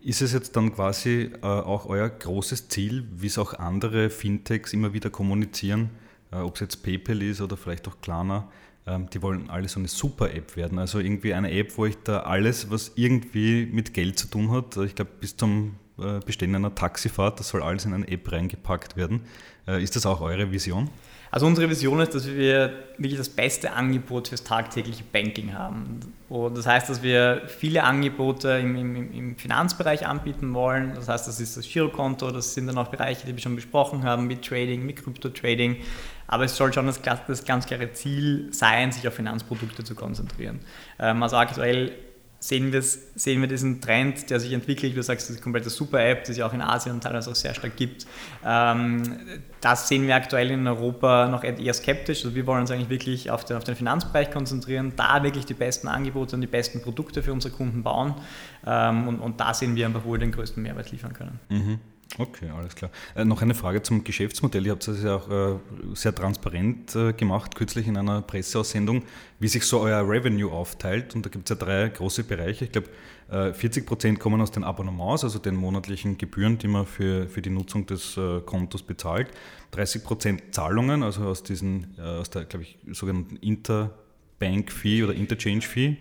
ist 0.00 0.20
es 0.20 0.34
jetzt 0.34 0.54
dann 0.54 0.74
quasi 0.74 1.30
äh, 1.40 1.46
auch 1.46 1.86
euer 1.86 2.10
großes 2.10 2.68
Ziel, 2.68 3.08
wie 3.12 3.26
es 3.26 3.38
auch 3.38 3.54
andere 3.54 4.10
Fintechs 4.10 4.74
immer 4.74 4.92
wieder 4.92 5.08
kommunizieren, 5.08 5.90
äh, 6.30 6.36
ob 6.36 6.56
es 6.56 6.60
jetzt 6.60 6.82
PayPal 6.82 7.22
ist 7.22 7.40
oder 7.40 7.56
vielleicht 7.56 7.88
auch 7.88 8.00
Klarna, 8.02 8.36
ähm, 8.36 8.50
die 8.86 9.22
wollen 9.22 9.48
alle 9.48 9.68
so 9.68 9.80
eine 9.80 9.88
Super-App 9.88 10.56
werden. 10.56 10.78
Also 10.78 10.98
irgendwie 10.98 11.32
eine 11.32 11.50
App, 11.50 11.76
wo 11.76 11.86
ich 11.86 11.96
da 12.04 12.20
alles, 12.20 12.70
was 12.70 12.92
irgendwie 12.96 13.66
mit 13.66 13.94
Geld 13.94 14.18
zu 14.18 14.26
tun 14.26 14.50
hat, 14.50 14.76
ich 14.76 14.94
glaube 14.94 15.10
bis 15.20 15.36
zum 15.36 15.76
äh, 15.98 16.20
Bestehen 16.24 16.54
einer 16.54 16.74
Taxifahrt, 16.74 17.40
das 17.40 17.48
soll 17.48 17.62
alles 17.62 17.84
in 17.84 17.94
eine 17.94 18.08
App 18.08 18.30
reingepackt 18.30 18.96
werden. 18.96 19.22
Äh, 19.66 19.82
ist 19.82 19.96
das 19.96 20.06
auch 20.06 20.20
eure 20.20 20.50
Vision? 20.50 20.90
Also 21.30 21.46
unsere 21.46 21.68
Vision 21.68 21.98
ist, 22.00 22.14
dass 22.14 22.28
wir 22.28 22.72
wirklich 22.96 23.18
das 23.18 23.28
beste 23.28 23.72
Angebot 23.72 24.28
fürs 24.28 24.44
tagtägliche 24.44 25.02
Banking 25.02 25.52
haben. 25.54 25.98
Und 26.28 26.56
das 26.56 26.64
heißt, 26.64 26.88
dass 26.88 27.02
wir 27.02 27.42
viele 27.48 27.82
Angebote 27.82 28.50
im, 28.50 28.76
im, 28.76 29.12
im 29.12 29.36
Finanzbereich 29.36 30.06
anbieten 30.06 30.54
wollen. 30.54 30.92
Das 30.94 31.08
heißt, 31.08 31.26
das 31.26 31.40
ist 31.40 31.56
das 31.56 31.66
Girokonto, 31.66 32.30
das 32.30 32.54
sind 32.54 32.68
dann 32.68 32.78
auch 32.78 32.86
Bereiche, 32.86 33.26
die 33.26 33.32
wir 33.32 33.42
schon 33.42 33.56
besprochen 33.56 34.04
haben, 34.04 34.28
mit 34.28 34.44
Trading, 34.44 34.86
mit 34.86 35.02
Krypto-Trading. 35.02 35.78
Aber 36.26 36.44
es 36.44 36.56
soll 36.56 36.72
schon 36.72 36.86
das, 36.86 37.00
das 37.02 37.44
ganz 37.44 37.66
klare 37.66 37.92
Ziel 37.92 38.52
sein, 38.52 38.92
sich 38.92 39.06
auf 39.06 39.14
Finanzprodukte 39.14 39.84
zu 39.84 39.94
konzentrieren. 39.94 40.60
Ähm, 40.98 41.22
also 41.22 41.36
aktuell 41.36 41.92
sehen, 42.44 42.74
sehen 43.14 43.40
wir 43.40 43.48
diesen 43.48 43.80
Trend, 43.80 44.28
der 44.28 44.38
sich 44.38 44.52
entwickelt. 44.52 44.96
Du 44.96 45.02
sagst, 45.02 45.30
ist 45.30 45.42
komplette 45.42 45.70
Super-App, 45.70 46.24
die 46.24 46.32
es 46.32 46.36
ja 46.36 46.46
auch 46.46 46.52
in 46.52 46.60
Asien 46.60 47.00
teilweise 47.00 47.30
auch 47.30 47.34
sehr 47.34 47.54
stark 47.54 47.76
gibt. 47.76 48.06
Ähm, 48.44 49.02
das 49.60 49.88
sehen 49.88 50.06
wir 50.06 50.14
aktuell 50.14 50.50
in 50.50 50.66
Europa 50.66 51.26
noch 51.28 51.42
eher 51.42 51.72
skeptisch. 51.72 52.24
Also 52.24 52.34
wir 52.34 52.46
wollen 52.46 52.60
uns 52.60 52.70
eigentlich 52.70 52.90
wirklich 52.90 53.30
auf 53.30 53.46
den, 53.46 53.56
auf 53.56 53.64
den 53.64 53.76
Finanzbereich 53.76 54.30
konzentrieren, 54.30 54.92
da 54.94 55.22
wirklich 55.22 55.46
die 55.46 55.54
besten 55.54 55.88
Angebote 55.88 56.36
und 56.36 56.42
die 56.42 56.46
besten 56.46 56.82
Produkte 56.82 57.22
für 57.22 57.32
unsere 57.32 57.54
Kunden 57.54 57.82
bauen. 57.82 58.14
Ähm, 58.66 59.08
und, 59.08 59.20
und 59.20 59.40
da 59.40 59.54
sehen 59.54 59.74
wir 59.74 59.86
einfach, 59.86 60.04
wo 60.04 60.12
wir 60.12 60.18
den 60.18 60.32
größten 60.32 60.62
Mehrwert 60.62 60.92
liefern 60.92 61.14
können. 61.14 61.40
Mhm. 61.48 61.80
Okay, 62.16 62.48
alles 62.50 62.76
klar. 62.76 62.92
Äh, 63.16 63.24
noch 63.24 63.42
eine 63.42 63.54
Frage 63.54 63.82
zum 63.82 64.04
Geschäftsmodell. 64.04 64.64
Ihr 64.66 64.72
habt 64.72 64.86
es 64.86 65.02
ja 65.02 65.16
auch 65.16 65.28
äh, 65.28 65.58
sehr 65.94 66.14
transparent 66.14 66.94
äh, 66.94 67.12
gemacht, 67.12 67.56
kürzlich 67.56 67.88
in 67.88 67.96
einer 67.96 68.22
Presseaussendung, 68.22 69.02
wie 69.40 69.48
sich 69.48 69.64
so 69.64 69.80
euer 69.80 70.08
Revenue 70.08 70.52
aufteilt. 70.52 71.16
Und 71.16 71.26
da 71.26 71.30
gibt 71.30 71.50
es 71.50 71.56
ja 71.56 71.64
drei 71.64 71.88
große 71.88 72.22
Bereiche. 72.22 72.66
Ich 72.66 72.72
glaube, 72.72 72.88
äh, 73.30 73.52
40 73.52 73.84
Prozent 73.84 74.20
kommen 74.20 74.40
aus 74.40 74.52
den 74.52 74.62
Abonnements, 74.62 75.24
also 75.24 75.40
den 75.40 75.56
monatlichen 75.56 76.16
Gebühren, 76.16 76.56
die 76.58 76.68
man 76.68 76.86
für, 76.86 77.28
für 77.28 77.42
die 77.42 77.50
Nutzung 77.50 77.84
des 77.86 78.16
äh, 78.16 78.40
Kontos 78.42 78.82
bezahlt. 78.84 79.28
30 79.72 80.04
Prozent 80.04 80.42
Zahlungen, 80.54 81.02
also 81.02 81.24
aus, 81.24 81.42
diesen, 81.42 81.96
äh, 81.98 82.02
aus 82.02 82.30
der, 82.30 82.44
glaube 82.44 82.62
ich, 82.62 82.78
sogenannten 82.92 83.36
Interbank-Fee 83.36 85.02
oder 85.02 85.14
Interchange-Fee 85.14 85.96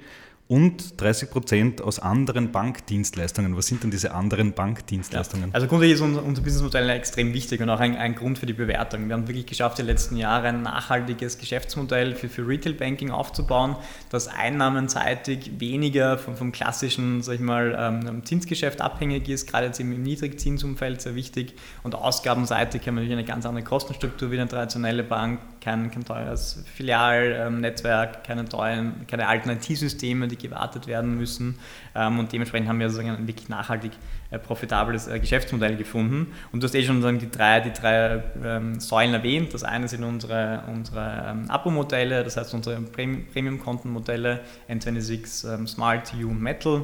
und 0.53 1.01
30 1.01 1.31
Prozent 1.31 1.81
aus 1.81 1.97
anderen 1.97 2.51
Bankdienstleistungen. 2.51 3.57
Was 3.57 3.65
sind 3.65 3.81
denn 3.81 3.89
diese 3.89 4.13
anderen 4.13 4.53
Bankdienstleistungen? 4.53 5.47
Ja. 5.47 5.55
Also 5.55 5.65
grundsätzlich 5.65 5.95
ist 5.95 6.01
unser, 6.01 6.23
unser 6.23 6.43
Businessmodell 6.43 6.91
extrem 6.91 7.33
wichtig 7.33 7.59
und 7.59 7.71
auch 7.71 7.79
ein, 7.79 7.97
ein, 7.97 8.13
Grund 8.13 8.37
für 8.37 8.45
die 8.45 8.53
Bewertung. 8.53 9.07
Wir 9.07 9.15
haben 9.15 9.27
wirklich 9.27 9.47
geschafft, 9.47 9.79
die 9.79 9.81
letzten 9.81 10.15
Jahre 10.15 10.49
ein 10.49 10.61
nachhaltiges 10.61 11.39
Geschäftsmodell 11.39 12.13
für, 12.13 12.29
für 12.29 12.47
Retail 12.47 12.73
Banking 12.73 13.09
aufzubauen, 13.09 13.77
das 14.11 14.27
einnahmenseitig 14.27 15.59
weniger 15.59 16.19
vom, 16.19 16.37
vom 16.37 16.51
klassischen 16.51 17.23
sag 17.23 17.33
ich 17.33 17.41
mal, 17.41 17.75
ähm, 17.75 18.23
Zinsgeschäft 18.23 18.79
abhängig 18.79 19.29
ist, 19.29 19.49
gerade 19.49 19.65
jetzt 19.65 19.79
im 19.79 20.03
Niedrigzinsumfeld 20.03 21.01
sehr 21.01 21.15
wichtig. 21.15 21.55
Und 21.81 21.95
ausgabenseitig 21.95 22.81
haben 22.81 22.93
wir 22.93 23.01
natürlich 23.01 23.17
eine 23.17 23.25
ganz 23.25 23.47
andere 23.47 23.65
Kostenstruktur 23.65 24.29
wie 24.29 24.39
eine 24.39 24.47
traditionelle 24.47 25.03
Bank, 25.03 25.39
kein, 25.63 25.89
kein 25.91 26.03
teures 26.03 26.63
Filialnetzwerk, 26.75 28.23
keine 28.23 28.45
teuren, 28.45 29.07
keine 29.07 29.27
alten 29.27 29.49
IT-Systeme, 29.49 30.27
die 30.27 30.37
gewartet 30.37 30.87
werden 30.87 31.17
müssen. 31.17 31.57
Ähm, 31.95 32.19
und 32.19 32.33
dementsprechend 32.33 32.67
haben 32.67 32.79
wir 32.79 32.89
sozusagen 32.89 33.15
ein 33.15 33.27
wirklich 33.27 33.47
nachhaltig 33.47 33.93
äh, 34.31 34.39
profitables 34.39 35.07
äh, 35.07 35.19
Geschäftsmodell 35.19 35.77
gefunden. 35.77 36.33
Und 36.51 36.61
du 36.61 36.67
hast 36.67 36.75
eh 36.75 36.83
schon 36.83 37.01
die 37.19 37.31
drei, 37.31 37.61
die 37.61 37.71
drei 37.71 38.23
ähm, 38.43 38.79
Säulen 38.79 39.13
erwähnt. 39.13 39.53
Das 39.53 39.63
eine 39.63 39.87
sind 39.87 40.03
unsere, 40.03 40.63
unsere 40.67 41.27
ähm, 41.29 41.49
Abo-Modelle, 41.49 42.23
das 42.23 42.35
heißt 42.35 42.53
unsere 42.53 42.81
Premium-Kontenmodelle, 42.81 44.41
N26 44.69 45.67
Smart, 45.67 46.13
U 46.21 46.31
Metal 46.31 46.83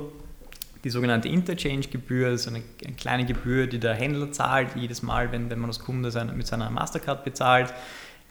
die 0.83 0.89
sogenannte 0.89 1.27
Interchange-Gebühr, 1.27 2.29
ist 2.29 2.47
eine, 2.47 2.61
eine, 2.85 2.95
kleine 2.95 3.25
Gebühr, 3.25 3.67
die 3.67 3.79
der 3.79 3.95
Händler 3.95 4.31
zahlt, 4.31 4.69
jedes 4.75 5.01
Mal, 5.01 5.29
wenn, 5.33 5.49
wenn 5.49 5.59
man 5.59 5.69
als 5.69 5.79
Kunde 5.79 6.09
seine, 6.09 6.31
mit 6.31 6.47
seiner 6.47 6.69
Mastercard 6.69 7.25
bezahlt. 7.25 7.73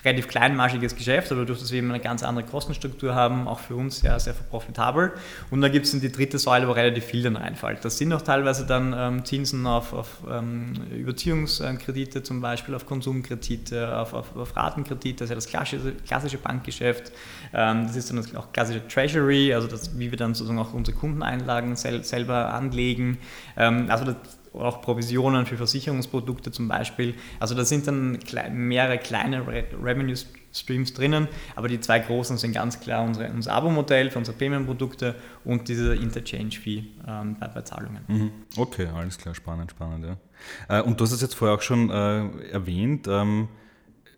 Relativ 0.05 0.29
kleinmaschiges 0.29 0.95
Geschäft, 0.95 1.33
aber 1.33 1.45
durch 1.45 1.59
das 1.59 1.73
wir 1.73 1.79
eben 1.79 1.91
eine 1.91 2.01
ganz 2.01 2.23
andere 2.23 2.47
Kostenstruktur 2.47 3.15
haben, 3.15 3.49
auch 3.49 3.59
für 3.59 3.75
uns 3.75 3.99
sehr, 3.99 4.19
sehr 4.21 4.33
profitabel. 4.33 5.13
Und 5.51 5.61
dann 5.61 5.73
gibt 5.73 5.87
es 5.87 5.93
die 5.93 6.13
dritte 6.13 6.39
Säule, 6.39 6.69
wo 6.69 6.73
relativ 6.73 7.05
viel 7.05 7.23
dann 7.23 7.37
reinfällt. 7.37 7.85
Das 7.85 7.99
sind 7.99 8.13
auch 8.13 8.23
teilweise 8.23 8.65
dann 8.65 8.95
ähm, 8.97 9.25
Zinsen 9.25 9.67
auf, 9.67 9.93
auf 9.93 10.19
ähm, 10.31 10.75
Überziehungskredite 10.97 12.23
zum 12.23 12.41
Beispiel, 12.41 12.75
auf 12.75 12.87
Konsumkredite, 12.87 13.99
auf, 13.99 14.15
auf, 14.15 14.37
auf 14.37 14.57
Ratenkredite, 14.57 15.25
das 15.25 15.27
ist 15.27 15.31
ja 15.31 15.35
das 15.35 15.47
klassische, 15.49 15.93
klassische 16.07 16.39
Bankgeschäft. 16.39 17.13
Ähm, 17.53 17.87
das 17.87 17.97
ist 17.97 18.11
dann 18.11 18.25
auch 18.37 18.53
klassische 18.53 18.87
Treasury, 18.87 19.53
also 19.53 19.67
das, 19.67 19.99
wie 19.99 20.11
wir 20.11 20.19
dann 20.19 20.35
sozusagen 20.35 20.61
auch 20.61 20.75
unsere 20.75 20.97
Kundeneinlagen 20.97 21.75
sel 21.75 22.05
selber 22.05 22.55
anlegen. 22.55 23.19
Ähm, 23.57 23.87
also 23.89 24.05
das, 24.05 24.17
auch 24.53 24.83
Provisionen 24.83 25.47
für 25.47 25.57
Versicherungsprodukte 25.57 26.51
zum 26.51 26.69
Beispiel. 26.69 27.15
Also 27.41 27.55
da 27.55 27.65
sind 27.65 27.87
dann 27.87 28.19
mehrere 28.53 28.99
kleine 28.99 29.47
Revenue 29.47 30.17
Streams 30.53 30.95
drinnen, 30.95 31.29
aber 31.57 31.69
die 31.69 31.81
zwei 31.81 31.99
großen 31.99 32.39
sind 32.39 32.53
ganz 32.53 32.81
klar 32.81 33.05
unsere, 33.05 33.31
unser 33.31 33.53
Abo-Modell 33.53 34.11
für 34.11 34.19
unsere 34.19 34.37
Payment-Produkte 34.37 35.15
und 35.45 35.69
diese 35.69 35.95
Interchange-Fee 35.95 36.85
ähm, 37.07 37.37
bei, 37.39 37.49
bei, 37.49 37.63
Zahlungen. 37.63 38.01
Mhm. 38.09 38.31
Okay, 38.57 38.89
alles 38.95 39.19
klar, 39.19 39.35
spannend, 39.35 39.71
spannend. 39.71 40.07
Ja. 40.07 40.81
Äh, 40.81 40.83
und 40.83 40.99
du 40.99 41.05
hast 41.05 41.13
es 41.13 41.21
jetzt 41.21 41.35
vorher 41.35 41.57
auch 41.57 41.63
schon 41.63 41.91
äh, 41.91 42.51
erwähnt, 42.51 43.07
ähm, 43.09 43.49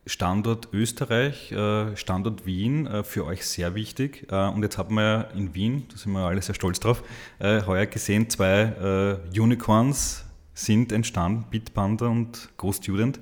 Standort 0.07 0.69
Österreich, 0.73 1.53
äh, 1.53 1.97
Standort 1.97 2.47
Wien 2.47 2.87
äh, 2.87 3.05
für 3.05 3.27
euch 3.27 3.45
sehr 3.45 3.75
wichtig. 3.75 4.27
Äh, 4.31 4.49
und 4.49 4.63
jetzt 4.63 4.79
haben 4.79 4.95
wir 4.95 5.29
in 5.37 5.55
Wien, 5.55 5.85
da 5.91 5.97
sind 5.99 6.13
wir 6.13 6.21
alle 6.21 6.41
sehr 6.43 6.55
stolz 6.55 6.81
drauf, 6.81 7.03
heuer 7.41 7.87
gesehen, 7.87 8.29
zwei 8.29 9.19
Unicorns 9.37 10.25
sind 10.53 10.93
entstanden, 10.93 11.47
Bitpanda 11.51 12.07
und 12.07 12.51
GoStudent. 12.57 13.19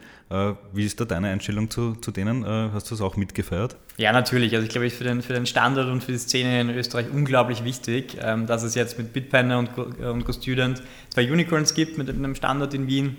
Wie 0.73 0.85
ist 0.85 1.01
da 1.01 1.05
deine 1.05 1.29
Einstellung 1.29 1.71
zu, 1.71 1.95
zu 1.95 2.11
denen? 2.11 2.45
Hast 2.45 2.91
du 2.91 2.95
es 2.95 3.01
auch 3.01 3.17
mitgefeiert? 3.17 3.77
Ja, 3.97 4.13
natürlich. 4.13 4.55
Also 4.55 4.67
ich 4.67 4.71
glaube, 4.71 4.91
für 4.91 5.05
den, 5.05 5.23
für 5.23 5.35
den 5.35 5.47
Standard 5.47 5.89
und 5.89 6.03
für 6.03 6.13
die 6.13 6.19
Szene 6.19 6.61
in 6.61 6.71
Österreich 6.71 7.07
unglaublich 7.13 7.65
wichtig, 7.65 8.17
ähm, 8.21 8.47
dass 8.47 8.63
es 8.63 8.75
jetzt 8.75 8.99
mit 8.99 9.13
Bitpanda 9.13 9.59
und 9.59 10.25
GoStudent 10.25 10.83
zwei 11.11 11.31
Unicorns 11.31 11.75
gibt 11.75 11.99
mit 11.99 12.09
einem 12.09 12.35
Standort 12.35 12.75
in 12.75 12.89
Wien 12.89 13.17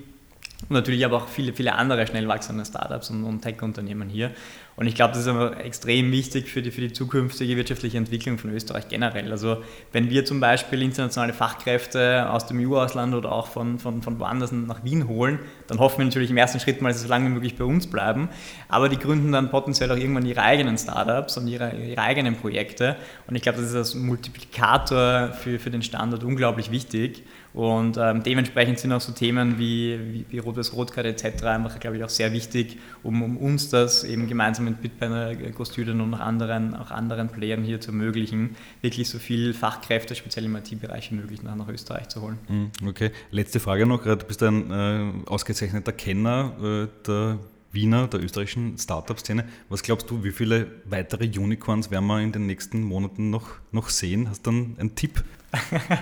und 0.67 0.71
natürlich 0.71 1.05
aber 1.05 1.17
auch 1.17 1.27
viele, 1.27 1.53
viele 1.53 1.73
andere 1.75 2.05
schnell 2.05 2.27
wachsende 2.27 2.65
Startups 2.65 3.09
und, 3.09 3.23
und 3.23 3.41
Tech-Unternehmen 3.41 4.09
hier. 4.09 4.31
Und 4.75 4.87
ich 4.87 4.95
glaube, 4.95 5.11
das 5.11 5.23
ist 5.23 5.27
aber 5.27 5.57
extrem 5.63 6.11
wichtig 6.11 6.47
für 6.47 6.61
die, 6.61 6.71
für 6.71 6.79
die 6.79 6.93
zukünftige 6.93 7.57
wirtschaftliche 7.57 7.97
Entwicklung 7.97 8.37
von 8.37 8.49
Österreich 8.51 8.87
generell. 8.87 9.31
Also 9.31 9.57
wenn 9.91 10.09
wir 10.09 10.23
zum 10.23 10.39
Beispiel 10.39 10.81
internationale 10.81 11.33
Fachkräfte 11.33 12.29
aus 12.29 12.45
dem 12.45 12.59
EU-Ausland 12.59 13.13
oder 13.13 13.31
auch 13.31 13.47
von, 13.47 13.79
von, 13.79 14.01
von 14.01 14.19
woanders 14.19 14.53
nach 14.53 14.83
Wien 14.83 15.07
holen, 15.07 15.39
dann 15.67 15.79
hoffen 15.79 15.99
wir 15.99 16.05
natürlich 16.05 16.29
im 16.29 16.37
ersten 16.37 16.61
Schritt 16.61 16.81
mal, 16.81 16.89
dass 16.89 16.99
sie 16.99 17.07
so 17.07 17.09
lange 17.09 17.25
wie 17.25 17.33
möglich 17.33 17.57
bei 17.57 17.65
uns 17.65 17.87
bleiben. 17.87 18.29
Aber 18.69 18.87
die 18.87 18.97
gründen 18.97 19.33
dann 19.33 19.49
potenziell 19.49 19.91
auch 19.91 19.97
irgendwann 19.97 20.25
ihre 20.25 20.43
eigenen 20.43 20.77
Startups 20.77 21.35
und 21.37 21.47
ihre, 21.47 21.75
ihre 21.75 22.01
eigenen 22.01 22.37
Projekte. 22.37 22.95
Und 23.27 23.35
ich 23.35 23.41
glaube, 23.41 23.57
das 23.57 23.71
ist 23.71 23.75
als 23.75 23.95
Multiplikator 23.95 25.33
für, 25.33 25.59
für 25.59 25.71
den 25.71 25.81
Standort 25.81 26.23
unglaublich 26.23 26.71
wichtig. 26.71 27.23
Und 27.59 27.97
ähm, 27.97 28.23
dementsprechend 28.23 28.79
sind 28.79 28.93
auch 28.93 29.01
so 29.01 29.11
Themen 29.11 29.59
wie, 29.59 29.99
wie, 29.99 30.25
wie 30.29 30.37
Rotes 30.37 30.71
Rotkart 30.71 31.05
etc. 31.05 31.43
einfach, 31.43 31.77
glaube 31.77 31.97
ich, 31.97 32.03
auch 32.05 32.09
sehr 32.09 32.31
wichtig, 32.31 32.77
um, 33.03 33.21
um 33.21 33.35
uns 33.35 33.67
das 33.67 34.05
eben 34.05 34.29
gemeinsam 34.29 34.63
mit 34.63 34.81
Bitbanner, 34.81 35.35
GoStudent 35.35 35.99
und 35.99 36.13
auch 36.13 36.21
anderen, 36.21 36.73
auch 36.73 36.89
anderen 36.89 37.27
Playern 37.27 37.65
hier 37.65 37.81
zu 37.81 37.91
ermöglichen, 37.91 38.55
wirklich 38.79 39.09
so 39.09 39.19
viel 39.19 39.53
Fachkräfte, 39.53 40.15
speziell 40.15 40.45
im 40.45 40.55
IT-Bereich, 40.55 41.11
wie 41.11 41.15
möglich 41.15 41.43
nach, 41.43 41.57
nach 41.57 41.67
Österreich 41.67 42.07
zu 42.07 42.21
holen. 42.21 42.37
Hm, 42.47 42.71
okay, 42.87 43.11
letzte 43.29 43.59
Frage 43.59 43.85
noch. 43.85 44.05
Du 44.05 44.15
bist 44.15 44.41
ein 44.41 44.71
äh, 44.71 45.29
ausgezeichneter 45.29 45.91
Kenner 45.91 46.53
äh, 46.63 46.87
der 47.05 47.39
Wiener, 47.73 48.07
der 48.07 48.23
österreichischen 48.23 48.77
Startup-Szene. 48.77 49.43
Was 49.67 49.83
glaubst 49.83 50.09
du, 50.09 50.23
wie 50.23 50.31
viele 50.31 50.67
weitere 50.85 51.25
Unicorns 51.25 51.91
werden 51.91 52.07
wir 52.07 52.21
in 52.21 52.31
den 52.31 52.45
nächsten 52.45 52.81
Monaten 52.83 53.29
noch, 53.29 53.49
noch 53.73 53.89
sehen? 53.89 54.29
Hast 54.29 54.47
du 54.47 54.51
dann 54.51 54.75
einen 54.79 54.95
Tipp? 54.95 55.25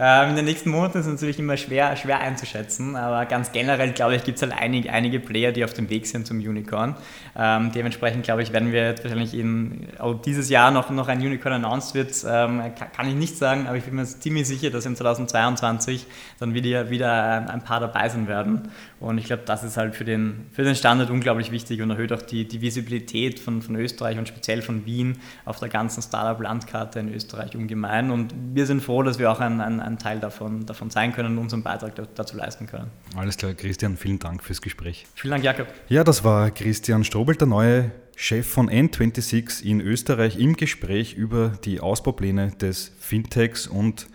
Ähm, 0.00 0.30
in 0.30 0.36
den 0.36 0.44
nächsten 0.44 0.70
Monaten 0.70 0.98
ist 0.98 1.06
es 1.06 1.12
natürlich 1.12 1.40
immer 1.40 1.56
schwer, 1.56 1.96
schwer 1.96 2.20
einzuschätzen, 2.20 2.94
aber 2.94 3.26
ganz 3.26 3.50
generell, 3.50 3.90
glaube 3.90 4.14
ich, 4.14 4.22
gibt 4.22 4.36
es 4.36 4.42
halt 4.42 4.52
einige, 4.56 4.92
einige 4.92 5.18
Player, 5.18 5.50
die 5.50 5.64
auf 5.64 5.74
dem 5.74 5.90
Weg 5.90 6.06
sind 6.06 6.24
zum 6.24 6.38
Unicorn. 6.38 6.94
Ähm, 7.36 7.72
dementsprechend, 7.74 8.22
glaube 8.22 8.42
ich, 8.42 8.52
werden 8.52 8.70
wir 8.70 8.84
jetzt 8.84 9.02
wahrscheinlich 9.02 9.34
in, 9.34 9.88
ob 9.98 10.22
dieses 10.22 10.50
Jahr 10.50 10.70
noch, 10.70 10.90
noch 10.90 11.08
ein 11.08 11.18
Unicorn 11.18 11.54
announced 11.54 11.96
wird, 11.96 12.12
ähm, 12.24 12.62
kann, 12.78 12.92
kann, 12.92 13.08
ich 13.08 13.16
nicht 13.16 13.36
sagen, 13.36 13.66
aber 13.66 13.76
ich 13.76 13.82
bin 13.82 13.96
mir 13.96 14.04
ziemlich 14.04 14.46
sicher, 14.46 14.70
dass 14.70 14.86
in 14.86 14.94
2022 14.94 16.06
dann 16.38 16.54
wieder, 16.54 16.90
wieder 16.90 17.50
ein 17.50 17.64
paar 17.64 17.80
dabei 17.80 18.08
sein 18.08 18.28
werden. 18.28 18.70
Und 19.00 19.18
ich 19.18 19.24
glaube, 19.24 19.42
das 19.46 19.64
ist 19.64 19.76
halt 19.76 19.96
für 19.96 20.04
den, 20.04 20.46
für 20.52 20.62
den 20.62 20.76
Standard 20.76 21.10
unglaublich 21.10 21.50
wichtig 21.50 21.82
und 21.82 21.90
erhöht 21.90 22.12
auch 22.12 22.22
die, 22.22 22.46
die 22.46 22.60
Visibilität 22.60 23.40
von, 23.40 23.62
von 23.62 23.74
Österreich 23.76 24.16
und 24.18 24.28
speziell 24.28 24.62
von 24.62 24.86
Wien 24.86 25.18
auf 25.44 25.58
der 25.58 25.68
ganzen 25.68 26.02
Startup-Landkarte 26.02 27.00
in 27.00 27.12
Österreich 27.12 27.56
ungemein. 27.56 28.10
Und 28.10 28.34
wir 28.54 28.66
sind 28.66 28.80
froh, 28.88 29.02
dass 29.02 29.18
wir 29.18 29.30
auch 29.30 29.40
ein, 29.40 29.60
ein, 29.60 29.80
ein 29.80 29.98
Teil 29.98 30.18
davon, 30.18 30.64
davon 30.64 30.88
sein 30.88 31.12
können 31.12 31.36
und 31.36 31.44
unseren 31.44 31.62
Beitrag 31.62 31.92
dazu 32.14 32.38
leisten 32.38 32.66
können. 32.66 32.90
Alles 33.14 33.36
klar, 33.36 33.52
Christian, 33.52 33.98
vielen 33.98 34.18
Dank 34.18 34.42
fürs 34.42 34.62
Gespräch. 34.62 35.06
Vielen 35.14 35.32
Dank, 35.32 35.44
Jakob. 35.44 35.66
Ja, 35.90 36.04
das 36.04 36.24
war 36.24 36.50
Christian 36.50 37.04
Strobel, 37.04 37.36
der 37.36 37.48
neue 37.48 37.90
Chef 38.16 38.46
von 38.50 38.70
N26 38.70 39.62
in 39.62 39.82
Österreich, 39.82 40.38
im 40.38 40.56
Gespräch 40.56 41.12
über 41.12 41.52
die 41.66 41.80
Ausbaupläne 41.80 42.52
des 42.52 42.90
Fintechs 42.98 43.66
und 43.66 44.06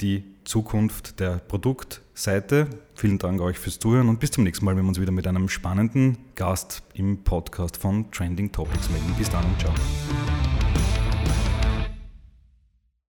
die 0.00 0.24
Zukunft 0.44 1.20
der 1.20 1.36
Produktseite. 1.36 2.68
Vielen 2.94 3.18
Dank 3.18 3.38
euch 3.42 3.58
fürs 3.58 3.78
Zuhören 3.78 4.08
und 4.08 4.18
bis 4.18 4.30
zum 4.30 4.44
nächsten 4.44 4.64
Mal, 4.64 4.74
wenn 4.76 4.84
wir 4.84 4.88
uns 4.88 5.00
wieder 5.00 5.12
mit 5.12 5.26
einem 5.26 5.50
spannenden 5.50 6.16
Gast 6.36 6.82
im 6.94 7.22
Podcast 7.22 7.76
von 7.76 8.10
Trending 8.10 8.50
Topics 8.50 8.88
melden. 8.88 9.14
Bis 9.18 9.28
dann 9.28 9.44
und 9.44 9.60
ciao. 9.60 9.74